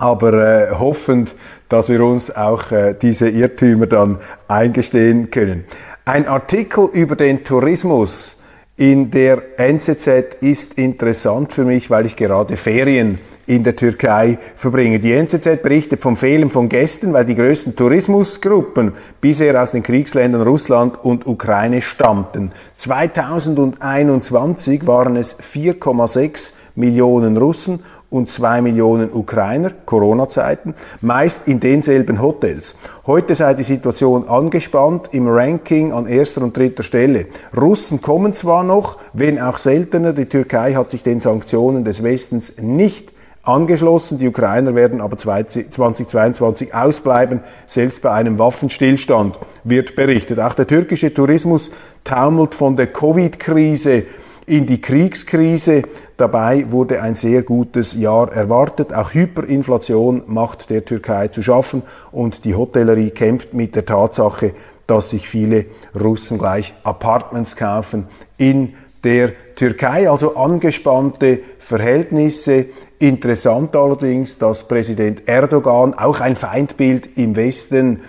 Aber 0.00 0.32
äh, 0.32 0.72
hoffend, 0.78 1.34
dass 1.68 1.90
wir 1.90 2.02
uns 2.02 2.34
auch 2.34 2.72
äh, 2.72 2.96
diese 3.00 3.28
Irrtümer 3.28 3.86
dann 3.86 4.18
eingestehen 4.48 5.30
können. 5.30 5.66
Ein 6.06 6.26
Artikel 6.26 6.88
über 6.90 7.16
den 7.16 7.44
Tourismus 7.44 8.38
in 8.76 9.10
der 9.10 9.42
NZZ 9.58 10.38
ist 10.40 10.78
interessant 10.78 11.52
für 11.52 11.66
mich, 11.66 11.90
weil 11.90 12.06
ich 12.06 12.16
gerade 12.16 12.56
Ferien 12.56 13.18
in 13.46 13.62
der 13.62 13.76
Türkei 13.76 14.38
verbringe. 14.56 15.00
Die 15.00 15.12
NZZ 15.12 15.60
berichtet 15.60 16.00
vom 16.00 16.16
Fehlen 16.16 16.48
von 16.48 16.70
Gästen, 16.70 17.12
weil 17.12 17.26
die 17.26 17.34
größten 17.34 17.76
Tourismusgruppen 17.76 18.94
bisher 19.20 19.62
aus 19.62 19.72
den 19.72 19.82
Kriegsländern 19.82 20.40
Russland 20.40 21.04
und 21.04 21.26
Ukraine 21.26 21.82
stammten. 21.82 22.52
2021 22.76 24.86
waren 24.86 25.16
es 25.16 25.38
4,6 25.38 26.52
Millionen 26.74 27.36
Russen 27.36 27.80
und 28.10 28.28
zwei 28.28 28.60
Millionen 28.60 29.12
Ukrainer, 29.12 29.70
Corona-Zeiten, 29.86 30.74
meist 31.00 31.46
in 31.46 31.60
denselben 31.60 32.20
Hotels. 32.20 32.74
Heute 33.06 33.34
sei 33.34 33.54
die 33.54 33.62
Situation 33.62 34.28
angespannt, 34.28 35.10
im 35.12 35.28
Ranking 35.28 35.92
an 35.92 36.06
erster 36.06 36.42
und 36.42 36.56
dritter 36.56 36.82
Stelle. 36.82 37.26
Russen 37.56 38.02
kommen 38.02 38.34
zwar 38.34 38.64
noch, 38.64 38.98
wenn 39.12 39.40
auch 39.40 39.58
seltener, 39.58 40.12
die 40.12 40.26
Türkei 40.26 40.74
hat 40.74 40.90
sich 40.90 41.02
den 41.02 41.20
Sanktionen 41.20 41.84
des 41.84 42.02
Westens 42.02 42.58
nicht 42.58 43.12
angeschlossen. 43.42 44.18
Die 44.18 44.28
Ukrainer 44.28 44.74
werden 44.74 45.00
aber 45.00 45.16
2022 45.16 46.74
ausbleiben, 46.74 47.40
selbst 47.66 48.02
bei 48.02 48.10
einem 48.10 48.38
Waffenstillstand, 48.38 49.38
wird 49.64 49.96
berichtet. 49.96 50.40
Auch 50.40 50.54
der 50.54 50.66
türkische 50.66 51.14
Tourismus 51.14 51.70
taumelt 52.04 52.54
von 52.54 52.76
der 52.76 52.88
Covid-Krise 52.88 54.04
in 54.50 54.66
die 54.66 54.80
Kriegskrise. 54.80 55.84
Dabei 56.16 56.72
wurde 56.72 57.00
ein 57.00 57.14
sehr 57.14 57.42
gutes 57.42 57.94
Jahr 57.94 58.32
erwartet. 58.32 58.92
Auch 58.92 59.14
Hyperinflation 59.14 60.24
macht 60.26 60.70
der 60.70 60.84
Türkei 60.84 61.28
zu 61.28 61.40
schaffen 61.40 61.82
und 62.10 62.44
die 62.44 62.56
Hotellerie 62.56 63.10
kämpft 63.10 63.54
mit 63.54 63.76
der 63.76 63.86
Tatsache, 63.86 64.52
dass 64.88 65.10
sich 65.10 65.28
viele 65.28 65.66
Russen 65.98 66.36
gleich 66.36 66.74
Apartments 66.82 67.54
kaufen 67.54 68.08
in 68.38 68.74
der 69.04 69.30
Türkei. 69.54 70.10
Also 70.10 70.34
angespannte 70.34 71.38
Verhältnisse. 71.60 72.66
Interessant 72.98 73.76
allerdings, 73.76 74.38
dass 74.38 74.66
Präsident 74.66 75.28
Erdogan, 75.28 75.94
auch 75.94 76.18
ein 76.18 76.34
Feindbild 76.34 77.16
im 77.16 77.36
Westen, 77.36 78.00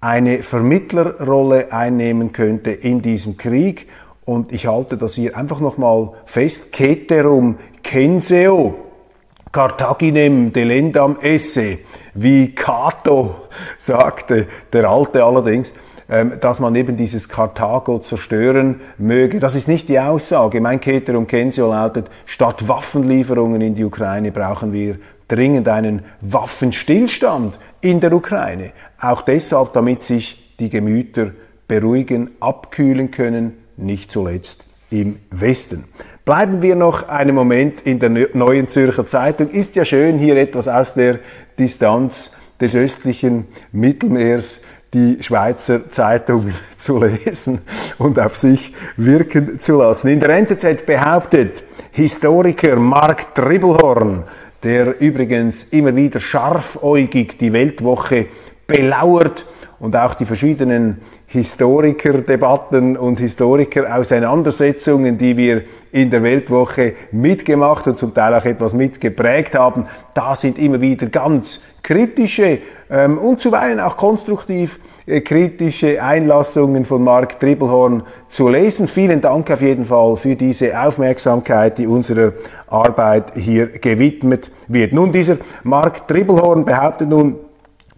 eine 0.00 0.44
Vermittlerrolle 0.44 1.72
einnehmen 1.72 2.30
könnte 2.30 2.70
in 2.70 3.02
diesem 3.02 3.36
Krieg 3.36 3.88
und 4.28 4.52
ich 4.52 4.66
halte 4.66 4.98
das 4.98 5.14
hier 5.14 5.38
einfach 5.38 5.58
nochmal 5.58 6.10
fest. 6.26 6.76
Ceterum 6.76 7.56
censeo 7.82 8.74
Carthaginem 9.50 10.52
delendam 10.52 11.16
esse, 11.22 11.78
wie 12.12 12.54
Cato 12.54 13.48
sagte, 13.78 14.46
der 14.70 14.86
Alte 14.86 15.24
allerdings, 15.24 15.72
ähm, 16.10 16.34
dass 16.42 16.60
man 16.60 16.74
eben 16.74 16.98
dieses 16.98 17.30
Karthago 17.30 18.00
zerstören 18.00 18.82
möge. 18.98 19.40
Das 19.40 19.54
ist 19.54 19.66
nicht 19.66 19.88
die 19.88 19.98
Aussage. 19.98 20.60
Mein 20.60 20.82
Ceterum 20.82 21.26
censeo 21.26 21.70
lautet, 21.70 22.10
statt 22.26 22.68
Waffenlieferungen 22.68 23.62
in 23.62 23.74
die 23.74 23.84
Ukraine 23.84 24.30
brauchen 24.30 24.74
wir 24.74 24.98
dringend 25.26 25.68
einen 25.68 26.04
Waffenstillstand 26.20 27.58
in 27.80 28.00
der 28.00 28.12
Ukraine. 28.12 28.72
Auch 29.00 29.22
deshalb, 29.22 29.72
damit 29.72 30.02
sich 30.02 30.54
die 30.60 30.68
Gemüter 30.68 31.30
beruhigen, 31.66 32.32
abkühlen 32.40 33.10
können, 33.10 33.57
nicht 33.78 34.10
zuletzt 34.12 34.64
im 34.90 35.16
Westen. 35.30 35.84
Bleiben 36.24 36.62
wir 36.62 36.76
noch 36.76 37.08
einen 37.08 37.34
Moment 37.34 37.82
in 37.82 37.98
der 37.98 38.10
Neuen 38.10 38.68
Zürcher 38.68 39.06
Zeitung. 39.06 39.50
Ist 39.50 39.76
ja 39.76 39.84
schön, 39.84 40.18
hier 40.18 40.36
etwas 40.36 40.68
aus 40.68 40.94
der 40.94 41.20
Distanz 41.58 42.36
des 42.60 42.74
östlichen 42.74 43.46
Mittelmeers 43.72 44.60
die 44.94 45.18
Schweizer 45.20 45.90
Zeitungen 45.90 46.54
zu 46.76 47.02
lesen 47.02 47.60
und 47.98 48.18
auf 48.18 48.36
sich 48.36 48.74
wirken 48.96 49.58
zu 49.58 49.78
lassen. 49.78 50.08
In 50.08 50.20
der 50.20 50.30
NZZ 50.30 50.86
behauptet 50.86 51.64
Historiker 51.92 52.76
Mark 52.76 53.34
Tribbelhorn, 53.34 54.24
der 54.62 55.00
übrigens 55.00 55.64
immer 55.64 55.94
wieder 55.94 56.20
scharfäugig 56.20 57.38
die 57.38 57.52
Weltwoche 57.52 58.26
belauert 58.66 59.46
und 59.78 59.94
auch 59.94 60.14
die 60.14 60.24
verschiedenen 60.26 61.00
Historikerdebatten 61.30 62.96
und 62.96 63.20
Historiker-Auseinandersetzungen, 63.20 65.18
die 65.18 65.36
wir 65.36 65.62
in 65.92 66.10
der 66.10 66.22
Weltwoche 66.22 66.94
mitgemacht 67.12 67.86
und 67.86 67.98
zum 67.98 68.14
Teil 68.14 68.34
auch 68.34 68.46
etwas 68.46 68.72
mitgeprägt 68.72 69.54
haben, 69.54 69.86
da 70.14 70.34
sind 70.34 70.58
immer 70.58 70.80
wieder 70.80 71.06
ganz 71.08 71.60
kritische 71.82 72.60
ähm, 72.90 73.18
und 73.18 73.42
zuweilen 73.42 73.78
auch 73.78 73.98
konstruktiv 73.98 74.80
äh, 75.06 75.20
kritische 75.20 76.02
Einlassungen 76.02 76.86
von 76.86 77.04
Mark 77.04 77.38
Tribbelhorn 77.38 78.04
zu 78.30 78.48
lesen. 78.48 78.88
Vielen 78.88 79.20
Dank 79.20 79.50
auf 79.50 79.60
jeden 79.60 79.84
Fall 79.84 80.16
für 80.16 80.34
diese 80.34 80.80
Aufmerksamkeit, 80.80 81.76
die 81.76 81.86
unserer 81.86 82.32
Arbeit 82.68 83.32
hier 83.34 83.66
gewidmet 83.66 84.50
wird. 84.66 84.94
Nun, 84.94 85.12
dieser 85.12 85.36
Mark 85.62 86.08
Tribbelhorn 86.08 86.64
behauptet 86.64 87.10
nun, 87.10 87.36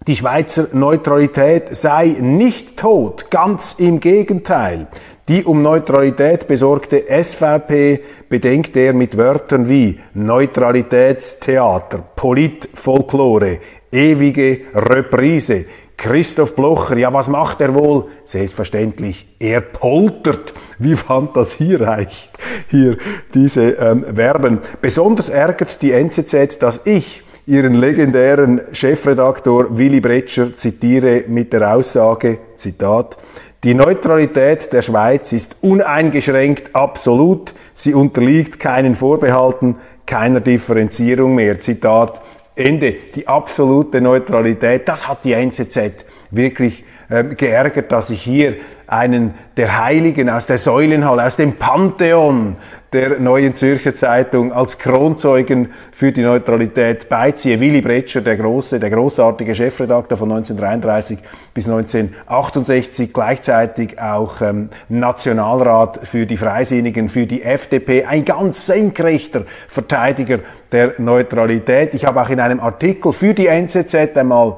die 0.07 0.17
Schweizer 0.17 0.69
Neutralität 0.73 1.77
sei 1.77 2.17
nicht 2.21 2.79
tot, 2.79 3.31
ganz 3.31 3.75
im 3.79 4.01
Gegenteil. 4.01 4.89
Die 5.29 5.45
um 5.45 5.61
Neutralität 5.63 6.49
besorgte 6.49 7.05
SVP 7.07 8.01
bedenkt 8.29 8.77
er 8.77 8.95
mit 8.95 9.19
Wörtern 9.19 9.69
wie 9.69 10.01
Neutralitätstheater, 10.15 11.99
Politfolklore, 12.17 13.61
ewige 13.93 14.63
Reprise. 14.75 15.67
Christoph 15.99 16.57
Blocher, 16.57 16.97
ja, 16.97 17.13
was 17.13 17.29
macht 17.29 17.61
er 17.61 17.75
wohl? 17.75 18.07
Selbstverständlich, 18.25 19.29
er 19.39 19.61
poltert. 19.61 20.55
Wie 20.79 20.97
fantasiereich 20.97 22.31
hier 22.71 22.97
diese 23.35 23.73
ähm, 23.73 24.07
Verben. 24.15 24.61
Besonders 24.81 25.29
ärgert 25.29 25.83
die 25.83 25.93
NZZ, 25.93 26.59
dass 26.59 26.87
ich 26.87 27.23
ihren 27.47 27.75
legendären 27.75 28.61
Chefredaktor 28.73 29.77
Willy 29.77 30.01
Bretscher 30.01 30.57
zitiere 30.57 31.25
mit 31.29 31.53
der 31.53 31.75
Aussage, 31.75 32.39
Zitat, 32.57 33.17
die 33.63 33.75
Neutralität 33.75 34.73
der 34.73 34.81
Schweiz 34.81 35.33
ist 35.33 35.57
uneingeschränkt 35.61 36.75
absolut, 36.75 37.55
sie 37.75 37.93
unterliegt 37.93 38.59
keinen 38.59 38.95
Vorbehalten, 38.95 39.77
keiner 40.07 40.41
Differenzierung 40.41 41.35
mehr. 41.35 41.61
Zitat 41.61 42.23
Ende. 42.55 42.97
Die 43.15 43.29
absolute 43.29 44.01
Neutralität, 44.01 44.89
das 44.89 45.09
hat 45.09 45.25
die 45.25 45.33
NZZ 45.33 46.05
wirklich 46.31 46.85
äh, 47.11 47.25
geärgert, 47.25 47.93
dass 47.93 48.11
ich 48.11 48.23
hier 48.23 48.57
einen 48.87 49.35
der 49.57 49.85
Heiligen 49.85 50.29
aus 50.29 50.47
der 50.47 50.59
Säulenhalle, 50.59 51.25
aus 51.25 51.37
dem 51.37 51.53
Pantheon 51.53 52.57
der 52.93 53.21
Neuen 53.21 53.55
Zürcher 53.55 53.95
Zeitung 53.95 54.53
als 54.53 54.79
Kronzeugen 54.79 55.69
für 55.93 56.11
die 56.11 56.23
Neutralität 56.23 57.09
beiziehe. 57.09 57.61
Willy 57.61 57.81
Bretscher, 57.81 58.21
der 58.21 58.37
große, 58.37 58.81
der 58.81 58.91
großartige 58.91 59.55
Chefredakteur 59.55 60.19
von 60.19 60.33
1933 60.33 61.19
bis 61.55 61.69
1968, 61.69 63.13
gleichzeitig 63.13 64.01
auch 64.01 64.41
ähm, 64.41 64.71
Nationalrat 64.89 66.01
für 66.03 66.27
die 66.27 66.37
Freisinnigen, 66.37 67.09
für 67.09 67.27
die 67.27 67.43
FDP, 67.43 68.05
ein 68.05 68.25
ganz 68.25 68.67
senkrechter 68.67 69.45
Verteidiger 69.69 70.41
der 70.73 70.95
Neutralität. 70.99 71.95
Ich 71.95 72.05
habe 72.05 72.21
auch 72.21 72.31
in 72.31 72.41
einem 72.41 72.59
Artikel 72.59 73.13
für 73.13 73.35
die 73.35 73.47
NZZ 73.47 74.17
einmal 74.17 74.57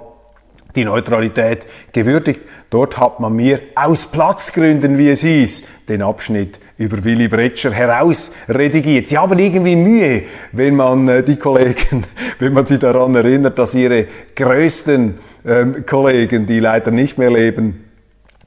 die 0.75 0.87
Neutralität 0.87 1.67
gewürdigt. 1.93 2.41
Dort 2.71 2.97
hat 2.99 3.21
man 3.21 3.35
mir 3.35 3.61
aus 3.75 4.07
Platzgründen, 4.07 4.97
wie 4.97 5.11
es 5.11 5.21
hieß, 5.21 5.65
den 5.91 6.01
Abschnitt 6.01 6.59
über 6.83 7.05
Willy 7.05 7.29
Bretscher 7.29 7.73
herausredigiert. 7.73 9.09
Sie 9.09 9.17
haben 9.17 9.39
irgendwie 9.39 9.77
Mühe, 9.77 10.23
wenn 10.53 10.77
man 10.77 11.09
äh, 11.09 11.23
die 11.23 11.37
Kollegen, 11.37 12.05
wenn 12.39 12.53
man 12.53 12.67
sie 12.67 12.79
daran 12.79 13.15
erinnert, 13.15 13.59
dass 13.59 13.75
ihre 13.75 14.07
größten 14.35 15.19
ähm, 15.47 15.87
Kollegen, 15.87 16.47
die 16.47 16.61
leider 16.61 16.91
nicht 16.91 17.19
mehr 17.19 17.31
leben, 17.31 17.85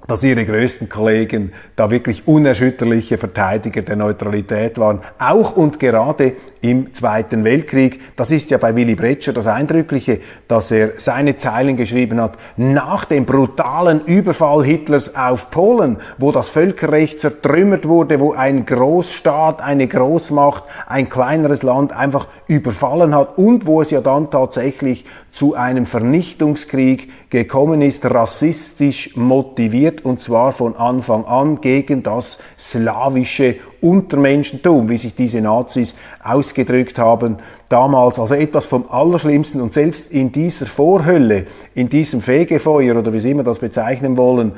dass 0.08 0.24
ihre 0.24 0.46
größten 0.46 0.90
Kollegen 0.90 1.52
da 1.76 1.90
wirklich 1.90 2.28
unerschütterliche 2.28 3.18
Verteidiger 3.18 3.82
der 3.82 3.96
Neutralität 3.96 4.78
waren, 4.78 5.02
auch 5.18 5.56
und 5.56 5.80
gerade 5.80 6.34
im 6.66 6.94
Zweiten 6.94 7.44
Weltkrieg. 7.44 8.00
Das 8.16 8.32
ist 8.32 8.50
ja 8.50 8.58
bei 8.58 8.76
Willy 8.76 8.96
Bretscher 8.96 9.34
das 9.34 9.46
Eindrückliche, 9.46 10.20
dass 10.48 10.72
er 10.72 10.94
seine 10.96 11.38
Zeilen 11.38 11.78
geschrieben 11.78 12.20
hat 12.20 12.40
nach 12.58 13.06
dem 13.06 13.26
brutalen 13.26 14.04
Überfall 14.06 14.66
Hitlers 14.66 15.16
auf 15.16 15.52
Polen, 15.52 15.98
wo 16.18 16.32
das 16.32 16.50
Völkerrecht 16.50 17.20
zertrümmert 17.20 17.88
wurde, 17.88 18.20
wo 18.20 18.34
ein 18.34 18.66
Großstaat, 18.66 19.62
eine 19.62 19.88
Großmacht, 19.88 20.64
ein 20.88 21.08
kleineres 21.08 21.62
Land 21.62 21.96
einfach 21.96 22.28
überfallen 22.48 23.14
hat 23.14 23.38
und 23.38 23.68
wo 23.68 23.82
es 23.82 23.92
ja 23.92 24.02
dann 24.02 24.32
tatsächlich 24.32 25.06
zu 25.32 25.54
einem 25.54 25.86
Vernichtungskrieg 25.86 27.30
gekommen 27.30 27.82
ist, 27.82 28.06
rassistisch 28.06 29.16
motiviert 29.16 30.04
und 30.04 30.22
zwar 30.22 30.52
von 30.52 30.76
Anfang 30.78 31.26
an 31.26 31.62
gegen 31.62 32.02
das 32.02 32.40
slawische 32.58 33.58
Untermenschentum, 33.86 34.90
wie 34.90 34.98
sich 34.98 35.16
diese 35.16 35.42
Nazis 35.42 35.96
ausgedrückt 36.24 36.98
haben 36.98 37.38
damals. 37.70 38.20
Also 38.20 38.34
etwas 38.34 38.66
vom 38.66 38.86
Allerschlimmsten 38.90 39.62
und 39.62 39.74
selbst 39.74 40.12
in 40.12 40.32
dieser 40.32 40.66
Vorhölle, 40.66 41.46
in 41.76 41.88
diesem 41.88 42.22
Fegefeuer 42.22 42.98
oder 42.98 43.14
wie 43.14 43.20
Sie 43.20 43.32
immer 43.32 43.44
das 43.44 43.60
bezeichnen 43.60 44.18
wollen, 44.18 44.54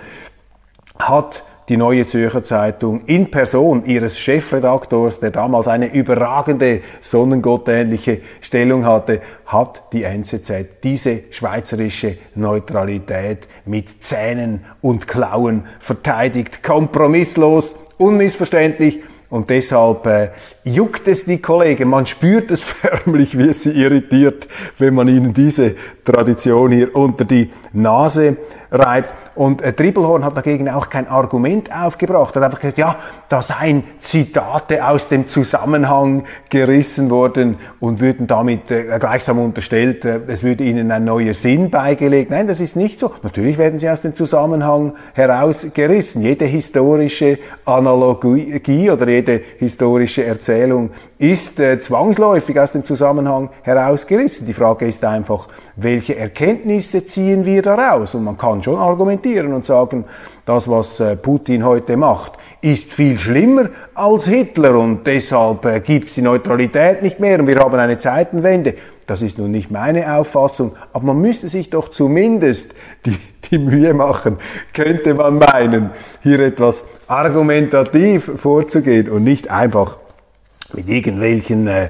hat 0.98 1.44
die 1.70 1.76
Neue 1.76 2.06
Zürcher 2.06 2.44
Zeitung 2.44 3.02
in 3.08 3.30
Person 3.30 3.84
ihres 3.86 4.18
Chefredaktors, 4.18 5.20
der 5.20 5.32
damals 5.32 5.68
eine 5.68 5.94
überragende 5.94 6.82
sonnengottähnliche 7.02 8.22
Stellung 8.40 8.86
hatte, 8.86 9.22
hat 9.46 9.84
die 9.92 10.04
NZZ 10.04 10.82
diese 10.84 11.24
schweizerische 11.32 12.18
Neutralität 12.36 13.50
mit 13.66 14.02
Zähnen 14.02 14.64
und 14.82 15.10
Klauen 15.10 15.66
verteidigt, 15.80 16.64
kompromisslos, 16.64 17.76
unmissverständlich 17.98 19.02
und 19.30 19.50
deshalb 19.50 20.06
äh, 20.06 20.30
juckt 20.64 21.08
es 21.08 21.26
die 21.26 21.40
Kollegen, 21.40 21.90
man 21.90 22.06
spürt 22.06 22.52
es 22.52 22.64
förmlich, 22.64 23.38
wie 23.38 23.50
es 23.50 23.64
sie 23.64 23.72
irritiert, 23.72 24.48
wenn 24.78 24.94
man 24.94 25.08
ihnen 25.08 25.34
diese 25.34 25.76
Tradition 26.08 26.72
hier 26.72 26.96
unter 26.96 27.26
die 27.26 27.52
Nase 27.74 28.38
reibt. 28.72 29.10
Und 29.36 29.62
äh, 29.62 29.72
Tribbelhorn 29.72 30.26
hat 30.26 30.36
dagegen 30.36 30.68
auch 30.68 30.90
kein 30.90 31.08
Argument 31.08 31.72
aufgebracht. 31.72 32.36
Er 32.36 32.42
hat 32.42 32.46
einfach 32.46 32.60
gesagt, 32.60 32.80
ja, 32.80 32.96
da 33.30 33.44
seien 33.44 33.84
Zitate 34.00 34.86
aus 34.88 35.10
dem 35.10 35.28
Zusammenhang 35.28 36.24
gerissen 36.50 37.12
worden 37.12 37.58
und 37.80 38.00
würden 38.00 38.26
damit 38.26 38.72
äh, 38.72 38.98
gleichsam 39.00 39.38
unterstellt, 39.38 40.06
äh, 40.06 40.22
es 40.28 40.44
würde 40.44 40.64
ihnen 40.64 40.90
ein 40.92 41.04
neuer 41.06 41.36
Sinn 41.36 41.70
beigelegt. 41.70 42.32
Nein, 42.32 42.48
das 42.48 42.60
ist 42.60 42.76
nicht 42.76 42.98
so. 42.98 43.12
Natürlich 43.22 43.60
werden 43.60 43.78
sie 43.78 43.88
aus 43.88 44.02
dem 44.02 44.16
Zusammenhang 44.16 44.94
herausgerissen. 45.14 46.24
Jede 46.24 46.46
historische 46.46 47.38
Analogie 47.64 48.90
oder 48.90 49.08
jede 49.08 49.42
historische 49.60 50.26
Erzählung 50.26 50.90
ist 51.20 51.60
äh, 51.60 51.80
zwangsläufig 51.80 52.60
aus 52.60 52.72
dem 52.72 52.86
Zusammenhang 52.86 53.50
herausgerissen. 53.62 54.48
Die 54.48 54.54
Frage 54.54 54.88
ist 54.88 55.06
einfach, 55.06 55.48
welche 55.98 56.16
Erkenntnisse 56.16 57.08
ziehen 57.08 57.44
wir 57.44 57.64
daraus? 57.64 58.14
Und 58.14 58.24
man 58.24 58.38
kann 58.38 58.62
schon 58.62 58.76
argumentieren, 58.76 59.52
und 59.52 59.66
sagen, 59.66 60.06
das, 60.46 60.70
was 60.70 61.00
äh, 61.00 61.16
Putin 61.16 61.66
heute 61.66 61.98
macht, 61.98 62.34
ist 62.62 62.94
viel 62.94 63.18
schlimmer 63.18 63.70
als 63.96 64.28
Hitler 64.28 64.78
und 64.78 65.08
deshalb 65.08 65.66
äh, 65.66 65.80
gibt 65.80 66.08
es 66.08 66.14
die 66.14 66.22
Neutralität 66.22 67.02
nicht 67.02 67.20
mehr 67.20 67.40
und 67.40 67.48
wir 67.48 67.58
haben 67.58 67.74
eine 67.80 67.98
Zeitenwende. 67.98 68.76
Das 69.08 69.24
ist 69.24 69.40
nun 69.40 69.50
nicht 69.50 69.72
meine 69.72 70.16
Auffassung, 70.16 70.76
aber 70.94 71.06
man 71.08 71.20
müsste 71.20 71.50
sich 71.50 71.72
doch 71.72 71.90
zumindest 71.90 72.76
die, 73.08 73.18
die 73.50 73.58
Mühe 73.58 73.96
machen, 73.96 74.38
könnte 74.74 75.16
man 75.16 75.40
meinen, 75.40 75.90
hier 76.22 76.40
etwas 76.42 76.84
argumentativ 77.08 78.32
vorzugehen 78.36 79.10
und 79.10 79.24
nicht 79.24 79.50
einfach 79.50 79.98
mit 80.74 80.90
irgendwelchen 80.90 81.68
äh, 81.68 81.90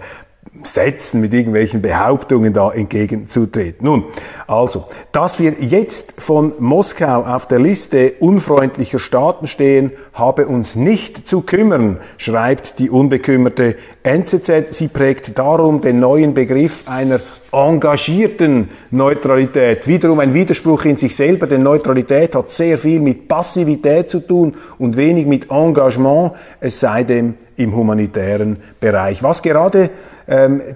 Sätzen, 0.63 1.21
mit 1.21 1.33
irgendwelchen 1.33 1.81
Behauptungen 1.81 2.53
da 2.53 2.71
entgegenzutreten. 2.71 3.86
Nun, 3.86 4.05
also, 4.47 4.86
dass 5.12 5.39
wir 5.39 5.53
jetzt 5.60 6.13
von 6.19 6.53
Moskau 6.60 7.23
auf 7.23 7.47
der 7.47 7.60
Liste 7.60 8.13
unfreundlicher 8.19 8.99
Staaten 8.99 9.47
stehen, 9.47 9.91
habe 10.13 10.47
uns 10.47 10.75
nicht 10.75 11.27
zu 11.27 11.41
kümmern, 11.41 11.97
schreibt 12.17 12.79
die 12.79 12.89
unbekümmerte 12.89 13.75
NZZ. 14.03 14.73
Sie 14.73 14.88
prägt 14.88 15.38
darum 15.38 15.81
den 15.81 15.99
neuen 15.99 16.33
Begriff 16.33 16.88
einer 16.88 17.19
engagierten 17.51 18.69
Neutralität. 18.91 19.88
Wiederum 19.88 20.19
ein 20.19 20.33
Widerspruch 20.33 20.86
in 20.86 20.97
sich 20.97 21.15
selber, 21.15 21.47
denn 21.47 21.63
Neutralität 21.63 22.36
hat 22.36 22.49
sehr 22.49 22.77
viel 22.77 22.99
mit 22.99 23.27
Passivität 23.27 24.10
zu 24.10 24.19
tun 24.19 24.55
und 24.77 24.97
wenig 24.97 25.25
mit 25.25 25.49
Engagement, 25.49 26.33
es 26.60 26.79
sei 26.79 27.03
denn 27.03 27.36
im 27.55 27.75
humanitären 27.75 28.57
Bereich. 28.79 29.23
Was 29.23 29.41
gerade 29.41 29.89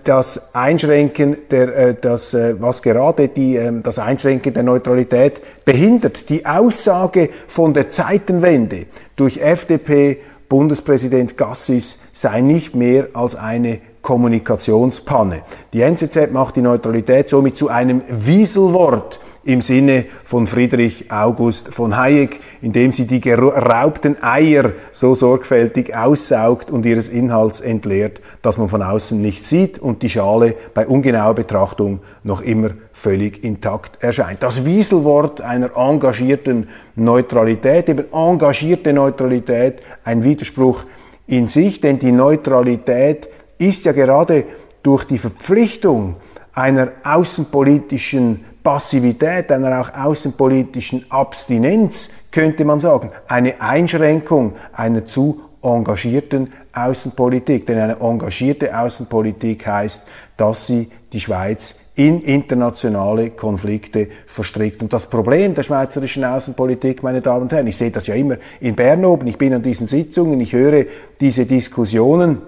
das 0.06 0.56
Einschränken 0.56 1.36
der, 1.50 1.76
äh, 1.76 1.96
das, 2.00 2.34
äh, 2.34 2.56
was 2.60 2.82
gerade 2.82 3.28
die, 3.28 3.58
ähm, 3.58 3.84
das 3.84 4.00
Einschränken 4.00 4.54
der 4.54 4.64
Neutralität 4.64 5.42
behindert. 5.66 6.30
Die 6.30 6.46
Aussage 6.46 7.30
von 7.48 7.74
der 7.74 7.90
Zeitenwende 7.90 8.86
durch 9.18 9.40
FDP 9.42 10.20
Bundespräsident 10.48 11.36
Gassis 11.36 12.00
sei 12.14 12.42
nicht 12.42 12.76
mehr 12.76 13.10
als 13.14 13.36
eine 13.36 13.80
Kommunikationspanne. 14.02 15.44
Die 15.74 15.82
NZZ 15.82 16.32
macht 16.32 16.56
die 16.56 16.62
Neutralität 16.62 17.30
somit 17.30 17.56
zu 17.56 17.70
einem 17.70 18.02
Wieselwort 18.10 19.20
im 19.44 19.62
Sinne 19.62 20.06
von 20.24 20.46
Friedrich 20.46 21.12
August 21.12 21.74
von 21.74 21.98
Hayek, 21.98 22.40
indem 22.62 22.92
sie 22.92 23.06
die 23.06 23.22
geraubten 23.22 24.22
Eier 24.22 24.74
so 24.92 25.16
sorgfältig 25.16 25.96
aussaugt 25.96 26.70
und 26.70 26.86
ihres 26.86 27.10
Inhalts 27.10 27.60
entleert, 27.60 28.22
dass 28.42 28.58
man 28.58 28.70
von 28.70 28.84
außen 28.84 29.20
nichts 29.20 29.50
sieht 29.50 29.80
und 29.80 30.04
die 30.04 30.10
Schale 30.10 30.56
bei 30.74 30.86
ungenauer 30.86 31.34
Betrachtung 31.34 32.02
noch 32.24 32.42
immer 32.42 32.72
völlig 32.92 33.44
intakt 33.44 34.02
erscheint. 34.04 34.44
Das 34.44 34.66
Wieselwort 34.66 35.42
einer 35.42 35.76
engagierten 35.76 36.70
Neutralität, 36.96 37.90
eben 37.90 38.12
engagierte 38.12 38.94
Neutralität, 38.94 39.82
ein 40.04 40.24
Widerspruch 40.24 40.84
in 41.26 41.48
sich, 41.48 41.82
denn 41.82 41.98
die 41.98 42.12
Neutralität 42.12 43.30
ist 43.62 43.86
ja 43.86 43.92
gerade 43.92 44.46
durch 44.84 45.04
die 45.04 45.18
Verpflichtung 45.18 46.16
einer 46.54 46.92
außenpolitischen 47.04 48.44
Passivität, 48.64 49.52
einer 49.52 49.82
auch 49.82 49.94
außenpolitischen 49.94 51.06
Abstinenz, 51.10 52.10
könnte 52.32 52.66
man 52.66 52.80
sagen, 52.80 53.12
eine 53.28 53.62
Einschränkung 53.62 54.54
einer 54.74 55.06
zu 55.06 55.42
engagierten 55.64 56.52
Außenpolitik. 56.74 57.66
Denn 57.66 57.78
eine 57.78 58.00
engagierte 58.00 58.78
Außenpolitik 58.78 59.66
heißt, 59.66 60.08
dass 60.38 60.68
sie 60.68 60.92
die 61.14 61.20
Schweiz 61.20 61.76
in 61.96 62.22
internationale 62.22 63.32
Konflikte 63.32 64.08
verstrickt. 64.26 64.82
Und 64.82 64.94
das 64.94 65.10
Problem 65.10 65.54
der 65.54 65.64
schweizerischen 65.64 66.24
Außenpolitik, 66.24 67.04
meine 67.04 67.22
Damen 67.22 67.44
und 67.44 67.52
Herren, 67.52 67.68
ich 67.68 67.78
sehe 67.78 67.92
das 67.92 68.08
ja 68.08 68.16
immer 68.16 68.38
in 68.60 68.76
Bern 68.76 69.04
oben, 69.06 69.28
ich 69.28 69.38
bin 69.38 69.54
an 69.54 69.62
diesen 69.62 69.88
Sitzungen, 69.88 70.40
ich 70.40 70.54
höre 70.54 70.86
diese 71.20 71.46
Diskussionen, 71.46 72.42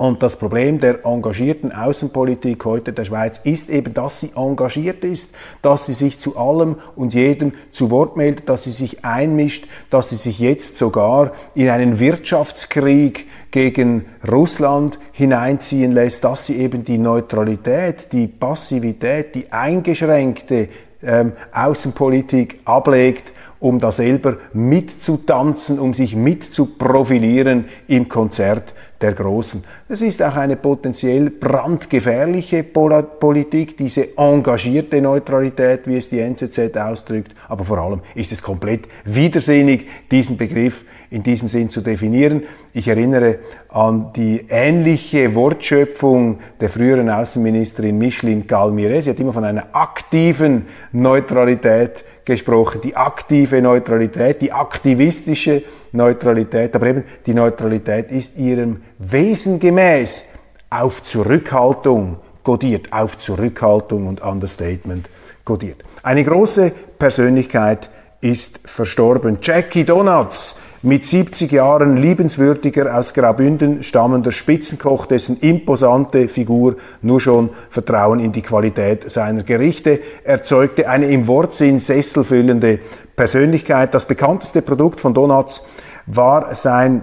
und 0.00 0.22
das 0.22 0.36
Problem 0.36 0.80
der 0.80 1.04
engagierten 1.04 1.72
Außenpolitik 1.72 2.64
heute 2.64 2.94
der 2.94 3.04
Schweiz 3.04 3.38
ist 3.44 3.68
eben, 3.68 3.92
dass 3.92 4.20
sie 4.20 4.30
engagiert 4.34 5.04
ist, 5.04 5.36
dass 5.60 5.84
sie 5.84 5.92
sich 5.92 6.18
zu 6.18 6.38
allem 6.38 6.76
und 6.96 7.12
jedem 7.12 7.52
zu 7.70 7.90
Wort 7.90 8.16
meldet, 8.16 8.48
dass 8.48 8.64
sie 8.64 8.70
sich 8.70 9.04
einmischt, 9.04 9.66
dass 9.90 10.08
sie 10.08 10.16
sich 10.16 10.38
jetzt 10.38 10.78
sogar 10.78 11.32
in 11.54 11.68
einen 11.68 11.98
Wirtschaftskrieg 11.98 13.26
gegen 13.50 14.06
Russland 14.26 14.98
hineinziehen 15.12 15.92
lässt, 15.92 16.24
dass 16.24 16.46
sie 16.46 16.56
eben 16.56 16.82
die 16.82 16.96
Neutralität, 16.96 18.10
die 18.12 18.26
Passivität, 18.26 19.34
die 19.34 19.52
eingeschränkte 19.52 20.70
ähm, 21.02 21.32
Außenpolitik 21.52 22.60
ablegt, 22.64 23.34
um 23.58 23.78
da 23.78 23.92
selber 23.92 24.38
mitzutanzen, 24.54 25.78
um 25.78 25.92
sich 25.92 26.16
mitzuprofilieren 26.16 27.66
im 27.86 28.08
Konzert 28.08 28.72
der 29.00 29.12
Großen. 29.12 29.64
Das 29.88 30.02
ist 30.02 30.22
auch 30.22 30.36
eine 30.36 30.56
potenziell 30.56 31.30
brandgefährliche 31.30 32.62
Politik, 32.62 33.76
diese 33.76 34.16
engagierte 34.16 35.00
Neutralität, 35.00 35.86
wie 35.86 35.96
es 35.96 36.10
die 36.10 36.20
NZZ 36.20 36.76
ausdrückt. 36.76 37.32
Aber 37.48 37.64
vor 37.64 37.78
allem 37.78 38.00
ist 38.14 38.32
es 38.32 38.42
komplett 38.42 38.88
widersinnig, 39.04 39.86
diesen 40.10 40.36
Begriff 40.36 40.84
in 41.10 41.22
diesem 41.22 41.48
Sinn 41.48 41.70
zu 41.70 41.80
definieren. 41.80 42.42
Ich 42.72 42.88
erinnere 42.88 43.38
an 43.68 44.12
die 44.14 44.46
ähnliche 44.48 45.34
Wortschöpfung 45.34 46.38
der 46.60 46.68
früheren 46.68 47.10
Außenministerin 47.10 47.98
Micheline 47.98 48.42
Galmire. 48.42 49.00
Sie 49.00 49.10
hat 49.10 49.18
immer 49.18 49.32
von 49.32 49.44
einer 49.44 49.68
aktiven 49.72 50.66
Neutralität 50.92 52.04
gesprochen, 52.30 52.80
die 52.80 52.96
aktive 52.96 53.60
Neutralität, 53.60 54.40
die 54.40 54.52
aktivistische 54.52 55.62
Neutralität, 55.92 56.74
aber 56.74 56.86
eben 56.86 57.04
die 57.26 57.34
Neutralität 57.34 58.12
ist 58.12 58.36
ihrem 58.38 58.82
Wesen 58.98 59.58
gemäß 59.58 60.28
auf 60.70 61.02
Zurückhaltung 61.02 62.18
kodiert, 62.44 62.92
auf 62.92 63.18
Zurückhaltung 63.18 64.06
und 64.06 64.22
Understatement 64.22 65.10
kodiert. 65.44 65.82
Eine 66.02 66.24
große 66.24 66.72
Persönlichkeit 66.98 67.90
ist 68.20 68.60
verstorben. 68.64 69.38
Jackie 69.42 69.84
Donuts, 69.84 70.56
mit 70.82 71.04
70 71.04 71.52
Jahren 71.52 71.98
liebenswürdiger 71.98 72.96
aus 72.96 73.12
Graubünden 73.12 73.82
stammender 73.82 74.32
Spitzenkoch, 74.32 75.04
dessen 75.04 75.38
imposante 75.40 76.26
Figur 76.26 76.76
nur 77.02 77.20
schon 77.20 77.50
Vertrauen 77.68 78.18
in 78.18 78.32
die 78.32 78.40
Qualität 78.40 79.10
seiner 79.10 79.42
Gerichte 79.42 80.00
erzeugte, 80.24 80.88
eine 80.88 81.06
im 81.06 81.26
Wortsinn 81.26 81.78
sesselfüllende 81.78 82.80
Persönlichkeit. 83.14 83.92
Das 83.92 84.06
bekannteste 84.06 84.62
Produkt 84.62 85.00
von 85.00 85.12
Donuts 85.12 85.66
war 86.06 86.54
sein 86.54 87.02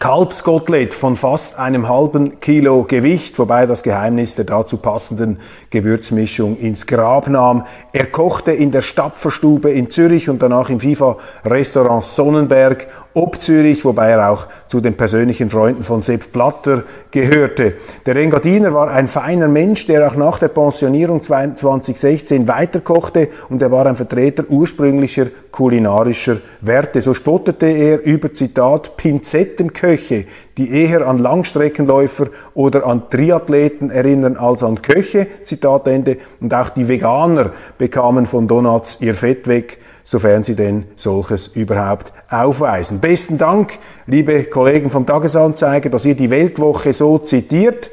Kalbskotelett 0.00 0.94
von 0.94 1.14
fast 1.14 1.60
einem 1.60 1.88
halben 1.88 2.40
Kilo 2.40 2.82
Gewicht, 2.82 3.38
wobei 3.38 3.66
das 3.66 3.84
Geheimnis 3.84 4.34
der 4.34 4.44
dazu 4.44 4.78
passenden 4.78 5.38
Gewürzmischung 5.70 6.58
ins 6.58 6.86
Grab 6.86 7.28
nahm. 7.28 7.64
Er 7.92 8.06
kochte 8.06 8.50
in 8.50 8.72
der 8.72 8.82
Stapferstube 8.82 9.70
in 9.70 9.88
Zürich 9.88 10.28
und 10.28 10.42
danach 10.42 10.70
im 10.70 10.80
FIFA-Restaurant 10.80 12.02
Sonnenberg 12.02 12.88
ob 13.14 13.40
Zürich, 13.40 13.82
wobei 13.84 14.10
er 14.10 14.30
auch 14.30 14.46
zu 14.68 14.80
den 14.80 14.94
persönlichen 14.94 15.48
Freunden 15.48 15.82
von 15.82 16.02
Sepp 16.02 16.32
Blatter 16.32 16.82
gehörte. 17.10 17.74
Der 18.04 18.16
Engadiner 18.16 18.74
war 18.74 18.90
ein 18.90 19.08
feiner 19.08 19.48
Mensch, 19.48 19.86
der 19.86 20.06
auch 20.06 20.16
nach 20.16 20.38
der 20.38 20.48
Pensionierung 20.48 21.22
2016 21.22 22.46
weiterkochte 22.46 23.28
und 23.48 23.62
er 23.62 23.70
war 23.70 23.86
ein 23.86 23.96
Vertreter 23.96 24.44
ursprünglicher 24.50 25.28
kulinarischer 25.56 26.38
Werte. 26.60 27.00
So 27.00 27.14
spottete 27.14 27.66
er 27.66 28.04
über 28.04 28.34
Zitat 28.34 28.98
Pinzettenköche, 28.98 30.26
die 30.58 30.70
eher 30.70 31.08
an 31.08 31.16
Langstreckenläufer 31.16 32.26
oder 32.52 32.86
an 32.86 33.08
Triathleten 33.08 33.90
erinnern 33.90 34.36
als 34.36 34.62
an 34.62 34.82
Köche, 34.82 35.26
Zitat 35.44 35.88
Ende. 35.88 36.18
Und 36.40 36.52
auch 36.52 36.68
die 36.68 36.88
Veganer 36.88 37.52
bekamen 37.78 38.26
von 38.26 38.46
Donuts 38.46 39.00
ihr 39.00 39.14
Fett 39.14 39.48
weg 39.48 39.78
sofern 40.08 40.44
sie 40.44 40.54
denn 40.54 40.84
solches 40.94 41.48
überhaupt 41.48 42.12
aufweisen. 42.30 43.00
Besten 43.00 43.38
Dank, 43.38 43.76
liebe 44.06 44.44
Kollegen 44.44 44.88
vom 44.88 45.04
Tagesanzeiger, 45.04 45.90
dass 45.90 46.04
ihr 46.04 46.14
die 46.14 46.30
Weltwoche 46.30 46.92
so 46.92 47.18
zitiert. 47.18 47.90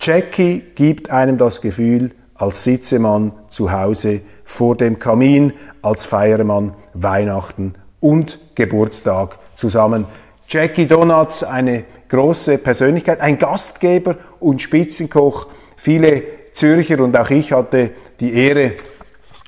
Jackie 0.00 0.62
gibt 0.76 1.10
einem 1.10 1.38
das 1.38 1.60
Gefühl, 1.60 2.12
als 2.36 2.62
sitze 2.62 3.00
man 3.00 3.32
zu 3.48 3.72
Hause 3.72 4.20
vor 4.46 4.76
dem 4.76 4.98
Kamin, 4.98 5.52
als 5.82 6.06
feiere 6.06 6.44
man 6.44 6.72
Weihnachten 6.94 7.74
und 8.00 8.38
Geburtstag 8.54 9.38
zusammen. 9.56 10.06
Jackie 10.48 10.86
Donuts, 10.86 11.44
eine 11.44 11.84
große 12.08 12.58
Persönlichkeit, 12.58 13.20
ein 13.20 13.36
Gastgeber 13.36 14.16
und 14.40 14.62
Spitzenkoch. 14.62 15.48
Viele 15.76 16.22
Zürcher 16.54 17.00
und 17.00 17.16
auch 17.16 17.28
ich 17.28 17.52
hatte 17.52 17.90
die 18.20 18.32
Ehre, 18.32 18.72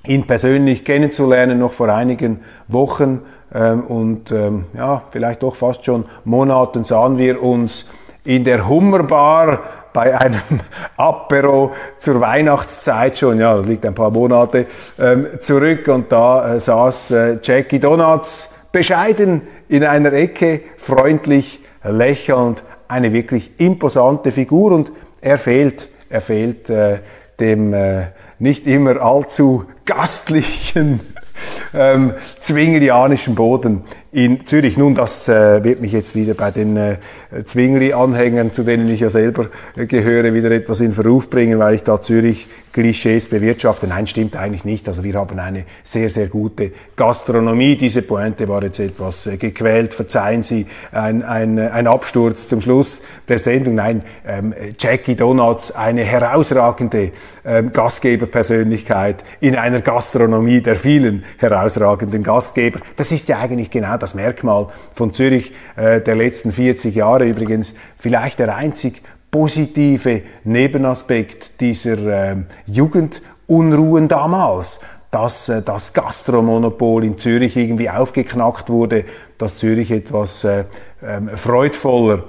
ihn 0.04 0.26
persönlich 0.26 0.84
kennenzulernen, 0.84 1.58
noch 1.58 1.72
vor 1.72 1.88
einigen 1.88 2.40
Wochen 2.66 3.22
ähm, 3.54 3.84
und 3.84 4.32
ähm, 4.32 4.66
ja, 4.74 5.02
vielleicht 5.11 5.42
doch 5.42 5.54
fast 5.54 5.84
schon 5.84 6.04
Monaten 6.24 6.84
sahen 6.84 7.16
wir 7.18 7.42
uns 7.42 7.88
in 8.24 8.44
der 8.44 8.68
Hummerbar 8.68 9.61
bei 9.92 10.18
einem 10.18 10.61
Apero 10.96 11.72
zur 11.98 12.20
Weihnachtszeit 12.20 13.18
schon, 13.18 13.40
ja, 13.40 13.57
das 13.57 13.66
liegt 13.66 13.85
ein 13.87 13.94
paar 13.94 14.11
Monate 14.11 14.66
ähm, 14.98 15.27
zurück. 15.40 15.88
Und 15.88 16.12
da 16.12 16.55
äh, 16.55 16.61
saß 16.61 17.11
äh, 17.11 17.38
Jackie 17.42 17.81
Donuts 17.81 18.55
bescheiden 18.72 19.42
in 19.68 19.85
einer 19.85 20.12
Ecke, 20.12 20.62
freundlich, 20.77 21.61
lächelnd, 21.83 22.62
eine 22.88 23.12
wirklich 23.12 23.53
imposante 23.59 24.33
Figur. 24.33 24.72
Und 24.72 24.92
er 25.20 25.38
fehlt, 25.38 25.88
er 26.09 26.20
fehlt 26.20 26.70
äh, 26.70 26.98
dem 27.40 27.74
äh, 27.74 28.07
nicht 28.38 28.66
immer 28.66 29.01
allzu 29.01 29.64
gastlichen 29.85 31.01
ähm, 31.74 32.14
zwinglianischen 32.40 33.35
Boden 33.35 33.85
in 34.11 34.47
Zürich. 34.47 34.79
Nun, 34.79 34.94
das 34.94 35.29
äh, 35.29 35.62
wird 35.64 35.81
mich 35.81 35.92
jetzt 35.92 36.14
wieder 36.14 36.33
bei 36.33 36.51
den 36.51 36.77
äh, 36.77 36.97
Zwingli-Anhängern, 37.44 38.53
zu 38.53 38.62
denen 38.62 38.88
ich 38.88 39.01
ja 39.01 39.11
selber 39.11 39.49
äh, 39.77 39.87
gehöre, 39.87 40.33
wieder 40.33 40.51
etwas 40.51 40.81
in 40.81 40.92
Verruf 40.92 41.29
bringen, 41.29 41.59
weil 41.59 41.75
ich 41.75 41.85
da 41.85 42.01
Zürich 42.01 42.47
Klischees 42.73 43.29
bewirtschafte. 43.29 43.87
Nein, 43.87 44.07
stimmt 44.07 44.37
eigentlich 44.37 44.64
nicht. 44.64 44.88
Also 44.88 45.05
wir 45.05 45.14
haben 45.14 45.38
eine 45.38 45.64
sehr, 45.83 46.09
sehr 46.09 46.29
gute 46.29 46.73
Gastronomie. 46.97 47.77
Diese 47.77 48.01
Pointe 48.01 48.49
war 48.49 48.62
jetzt 48.62 48.81
etwas 48.81 49.27
äh, 49.27 49.37
gequält. 49.37 49.92
Verzeihen 49.92 50.42
Sie, 50.42 50.66
ein, 50.90 51.23
ein, 51.23 51.59
ein 51.59 51.87
Absturz 51.87 52.49
zum 52.49 52.62
Schluss 52.62 53.03
der 53.29 53.38
Sendung. 53.38 53.75
Nein, 53.75 54.03
ähm, 54.27 54.55
Jackie 54.79 55.16
Donuts, 55.16 55.73
eine 55.73 56.03
herausragende 56.05 57.12
ähm, 57.44 57.73
Gastgeberpersönlichkeit 57.75 59.23
in 59.40 59.57
einer 59.57 59.83
Gastronomie 59.83 60.62
der 60.62 60.77
vielen 60.77 61.25
herausragenden 61.37 62.23
Gastgeber. 62.23 62.81
Das 62.97 63.12
ist 63.12 63.29
ja 63.29 63.38
eigentlich 63.38 63.71
genau 63.71 63.97
das 63.98 64.14
Merkmal 64.14 64.68
von 64.94 65.12
Zürich 65.12 65.52
äh, 65.76 66.00
der 66.00 66.16
letzten 66.16 66.52
40 66.52 66.94
Jahre. 66.94 67.26
Übrigens 67.26 67.74
vielleicht 67.98 68.38
der 68.38 68.54
einzig 68.54 69.02
positive 69.30 70.22
Nebenaspekt 70.44 71.61
dieser 71.61 72.32
äh, 72.32 72.37
Jugendunruhen 72.66 74.08
damals, 74.08 74.80
dass 75.11 75.48
äh, 75.48 75.62
das 75.62 75.92
Gastromonopol 75.92 77.04
in 77.04 77.18
Zürich 77.18 77.56
irgendwie 77.56 77.90
aufgeknackt 77.90 78.70
wurde, 78.70 79.04
dass 79.38 79.56
Zürich 79.56 79.90
etwas 79.90 80.44
äh, 80.44 80.64
ähm, 81.02 81.28
freudvoller 81.28 82.24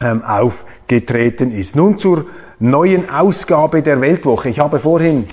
ähm, 0.00 0.22
aufgetreten 0.24 1.52
ist. 1.52 1.76
Nun 1.76 1.98
zur 1.98 2.26
neuen 2.58 3.08
Ausgabe 3.10 3.82
der 3.82 4.00
Weltwoche. 4.00 4.48
Ich 4.48 4.58
habe 4.58 4.78
vorhin 4.78 5.26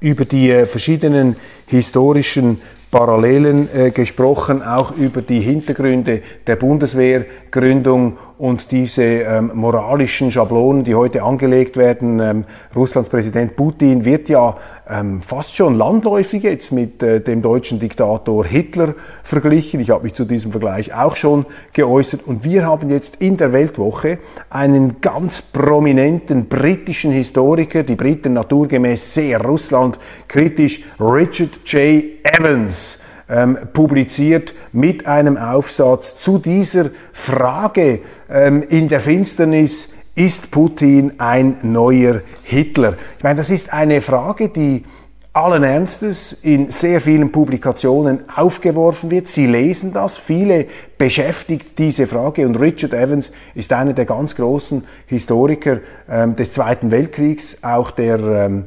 über 0.00 0.24
die 0.24 0.50
äh, 0.50 0.66
verschiedenen 0.66 1.36
historischen 1.66 2.60
Parallelen 2.90 3.68
äh, 3.74 3.90
gesprochen, 3.90 4.62
auch 4.62 4.96
über 4.96 5.22
die 5.22 5.40
Hintergründe 5.40 6.22
der 6.46 6.56
Bundeswehrgründung 6.56 8.18
und 8.40 8.70
diese 8.72 9.02
ähm, 9.04 9.52
moralischen 9.54 10.32
Schablonen, 10.32 10.82
die 10.82 10.94
heute 10.94 11.22
angelegt 11.22 11.76
werden. 11.76 12.20
Ähm, 12.20 12.44
Russlands 12.74 13.10
Präsident 13.10 13.54
Putin 13.54 14.06
wird 14.06 14.30
ja 14.30 14.56
ähm, 14.88 15.20
fast 15.20 15.54
schon 15.54 15.76
landläufig 15.76 16.42
jetzt 16.42 16.72
mit 16.72 17.02
äh, 17.02 17.20
dem 17.20 17.42
deutschen 17.42 17.78
Diktator 17.80 18.46
Hitler 18.46 18.94
verglichen. 19.22 19.78
Ich 19.80 19.90
habe 19.90 20.04
mich 20.04 20.14
zu 20.14 20.24
diesem 20.24 20.52
Vergleich 20.52 20.94
auch 20.94 21.16
schon 21.16 21.44
geäußert. 21.74 22.26
Und 22.26 22.42
wir 22.42 22.66
haben 22.66 22.88
jetzt 22.88 23.16
in 23.16 23.36
der 23.36 23.52
Weltwoche 23.52 24.18
einen 24.48 25.02
ganz 25.02 25.42
prominenten 25.42 26.46
britischen 26.48 27.10
Historiker, 27.10 27.82
die 27.82 27.94
Briten 27.94 28.32
naturgemäß 28.32 29.12
sehr 29.12 29.44
russlandkritisch, 29.44 30.80
Richard 30.98 31.60
J. 31.66 32.04
Evans 32.24 33.00
ähm, 33.30 33.56
publiziert 33.72 34.54
mit 34.72 35.06
einem 35.06 35.36
Aufsatz 35.36 36.16
zu 36.16 36.38
dieser 36.38 36.90
Frage 37.12 38.00
ähm, 38.28 38.62
in 38.62 38.88
der 38.88 39.00
Finsternis, 39.00 39.92
ist 40.14 40.50
Putin 40.50 41.14
ein 41.18 41.56
neuer 41.62 42.22
Hitler? 42.42 42.96
Ich 43.16 43.24
meine, 43.24 43.36
das 43.36 43.50
ist 43.50 43.72
eine 43.72 44.02
Frage, 44.02 44.48
die 44.48 44.84
allen 45.32 45.62
Ernstes 45.62 46.32
in 46.32 46.70
sehr 46.72 47.00
vielen 47.00 47.30
Publikationen 47.30 48.28
aufgeworfen 48.34 49.12
wird. 49.12 49.28
Sie 49.28 49.46
lesen 49.46 49.92
das, 49.92 50.18
viele 50.18 50.66
beschäftigt 50.98 51.78
diese 51.78 52.08
Frage 52.08 52.44
und 52.44 52.56
Richard 52.56 52.92
Evans 52.92 53.30
ist 53.54 53.72
einer 53.72 53.92
der 53.92 54.06
ganz 54.06 54.34
großen 54.34 54.84
Historiker 55.06 55.78
ähm, 56.10 56.34
des 56.34 56.50
Zweiten 56.50 56.90
Weltkriegs, 56.90 57.58
auch 57.62 57.92
der 57.92 58.18
ähm, 58.18 58.64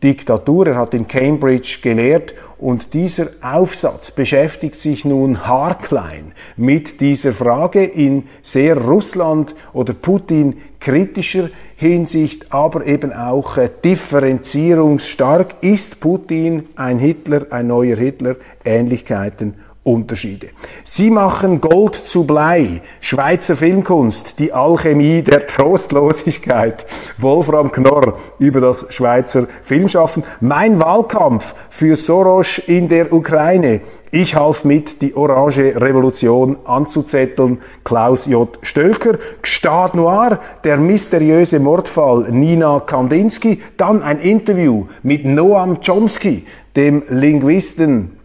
Nazi-Diktatur. 0.00 0.68
Er 0.68 0.76
hat 0.76 0.94
in 0.94 1.06
Cambridge 1.06 1.78
gelehrt 1.82 2.34
und 2.58 2.94
dieser 2.94 3.28
Aufsatz 3.42 4.10
beschäftigt 4.10 4.74
sich 4.74 5.04
nun 5.04 5.46
haarklein 5.46 6.32
mit 6.56 7.00
dieser 7.00 7.32
Frage 7.32 7.84
in 7.84 8.24
sehr 8.42 8.76
Russland 8.76 9.54
oder 9.72 9.94
Putin 9.94 10.56
kritischer 10.78 11.50
Hinsicht, 11.76 12.52
aber 12.52 12.86
eben 12.86 13.12
auch 13.12 13.56
äh, 13.56 13.70
differenzierungsstark. 13.84 15.56
Ist 15.62 16.00
Putin 16.00 16.64
ein 16.76 16.98
Hitler, 16.98 17.46
ein 17.50 17.68
neuer 17.68 17.96
Hitler? 17.96 18.36
Ähnlichkeiten 18.64 19.54
Unterschiede. 19.90 20.48
Sie 20.84 21.10
machen 21.10 21.60
Gold 21.60 21.94
zu 21.94 22.24
Blei, 22.24 22.82
Schweizer 23.00 23.56
Filmkunst, 23.56 24.38
die 24.38 24.52
Alchemie 24.52 25.22
der 25.22 25.46
Trostlosigkeit, 25.46 26.86
Wolfram 27.18 27.72
Knorr 27.72 28.16
über 28.38 28.60
das 28.60 28.86
Schweizer 28.94 29.46
Filmschaffen, 29.62 30.24
mein 30.40 30.78
Wahlkampf 30.78 31.54
für 31.68 31.96
Soros 31.96 32.58
in 32.58 32.88
der 32.88 33.12
Ukraine, 33.12 33.80
ich 34.12 34.34
half 34.34 34.64
mit, 34.64 35.02
die 35.02 35.14
Orange 35.14 35.76
Revolution 35.76 36.58
anzuzetteln. 36.64 37.60
Klaus 37.84 38.26
J. 38.26 38.58
Stölker. 38.60 39.18
Gstad 39.40 39.94
Noir, 39.94 40.40
der 40.64 40.78
mysteriöse 40.78 41.60
Mordfall 41.60 42.32
Nina 42.32 42.80
Kandinsky. 42.80 43.62
Dann 43.76 44.02
ein 44.02 44.18
Interview 44.18 44.86
mit 45.04 45.24
Noam 45.24 45.80
Chomsky, 45.80 46.44
dem 46.74 47.04
Linguisten 47.08 48.18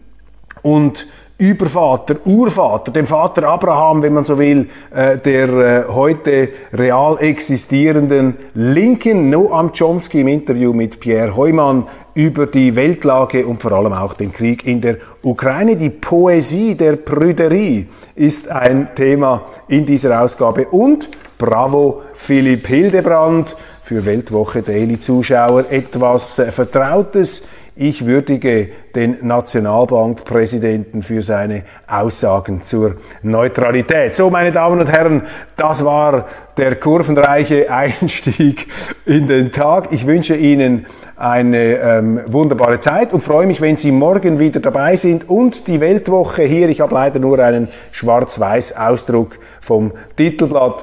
und 0.62 1.06
Übervater, 1.38 2.16
Urvater, 2.24 2.90
dem 2.92 3.06
Vater 3.06 3.46
Abraham, 3.46 4.00
wenn 4.00 4.14
man 4.14 4.24
so 4.24 4.38
will, 4.38 4.70
äh, 4.94 5.18
der 5.18 5.48
äh, 5.48 5.84
heute 5.86 6.48
real 6.72 7.18
existierenden 7.20 8.36
Linken, 8.54 9.28
Noam 9.28 9.70
Chomsky 9.78 10.22
im 10.22 10.28
Interview 10.28 10.72
mit 10.72 10.98
Pierre 10.98 11.36
Heumann 11.36 11.84
über 12.14 12.46
die 12.46 12.74
Weltlage 12.74 13.46
und 13.46 13.60
vor 13.60 13.72
allem 13.72 13.92
auch 13.92 14.14
den 14.14 14.32
Krieg 14.32 14.66
in 14.66 14.80
der 14.80 14.96
Ukraine. 15.22 15.76
Die 15.76 15.90
Poesie 15.90 16.74
der 16.74 16.96
Prüderie 16.96 17.86
ist 18.14 18.50
ein 18.50 18.94
Thema 18.94 19.42
in 19.68 19.84
dieser 19.84 20.22
Ausgabe 20.22 20.68
und 20.68 21.10
bravo 21.36 22.00
Philipp 22.14 22.66
Hildebrand 22.66 23.54
für 23.82 24.06
Weltwoche 24.06 24.62
Daily 24.62 24.98
Zuschauer 24.98 25.66
etwas 25.68 26.38
äh, 26.38 26.50
Vertrautes 26.50 27.46
ich 27.76 28.06
würdige 28.06 28.70
den 28.94 29.18
Nationalbankpräsidenten 29.20 31.02
für 31.02 31.22
seine 31.22 31.64
Aussagen 31.86 32.62
zur 32.62 32.96
Neutralität. 33.22 34.14
So, 34.14 34.30
meine 34.30 34.50
Damen 34.50 34.80
und 34.80 34.90
Herren, 34.90 35.22
das 35.58 35.84
war 35.84 36.26
der 36.56 36.76
kurvenreiche 36.76 37.70
Einstieg 37.70 38.68
in 39.04 39.28
den 39.28 39.52
Tag. 39.52 39.88
Ich 39.92 40.06
wünsche 40.06 40.34
Ihnen 40.34 40.86
eine 41.16 41.76
ähm, 41.76 42.20
wunderbare 42.26 42.80
Zeit 42.80 43.12
und 43.12 43.20
freue 43.20 43.46
mich, 43.46 43.60
wenn 43.60 43.76
Sie 43.76 43.92
morgen 43.92 44.38
wieder 44.38 44.60
dabei 44.60 44.96
sind 44.96 45.28
und 45.28 45.68
die 45.68 45.80
Weltwoche 45.80 46.44
hier. 46.44 46.70
Ich 46.70 46.80
habe 46.80 46.94
leider 46.94 47.18
nur 47.18 47.38
einen 47.38 47.68
Schwarz-Weiß-Ausdruck 47.92 49.38
vom 49.60 49.92
Titelblatt. 50.16 50.82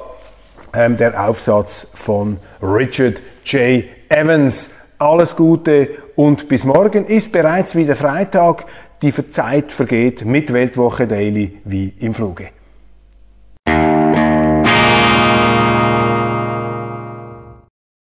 Ähm, 0.72 0.96
der 0.96 1.28
Aufsatz 1.28 1.90
von 1.94 2.38
Richard 2.62 3.16
J. 3.44 3.84
Evans. 4.08 4.70
Alles 4.98 5.34
Gute 5.34 5.88
und 6.14 6.48
bis 6.48 6.64
morgen 6.64 7.06
ist 7.06 7.32
bereits 7.32 7.74
wieder 7.74 7.96
Freitag. 7.96 8.66
Die 9.02 9.12
Zeit 9.30 9.72
vergeht 9.72 10.24
mit 10.24 10.52
Weltwoche 10.52 11.06
Daily 11.06 11.58
wie 11.64 11.92
im 11.98 12.14
Fluge. 12.14 12.50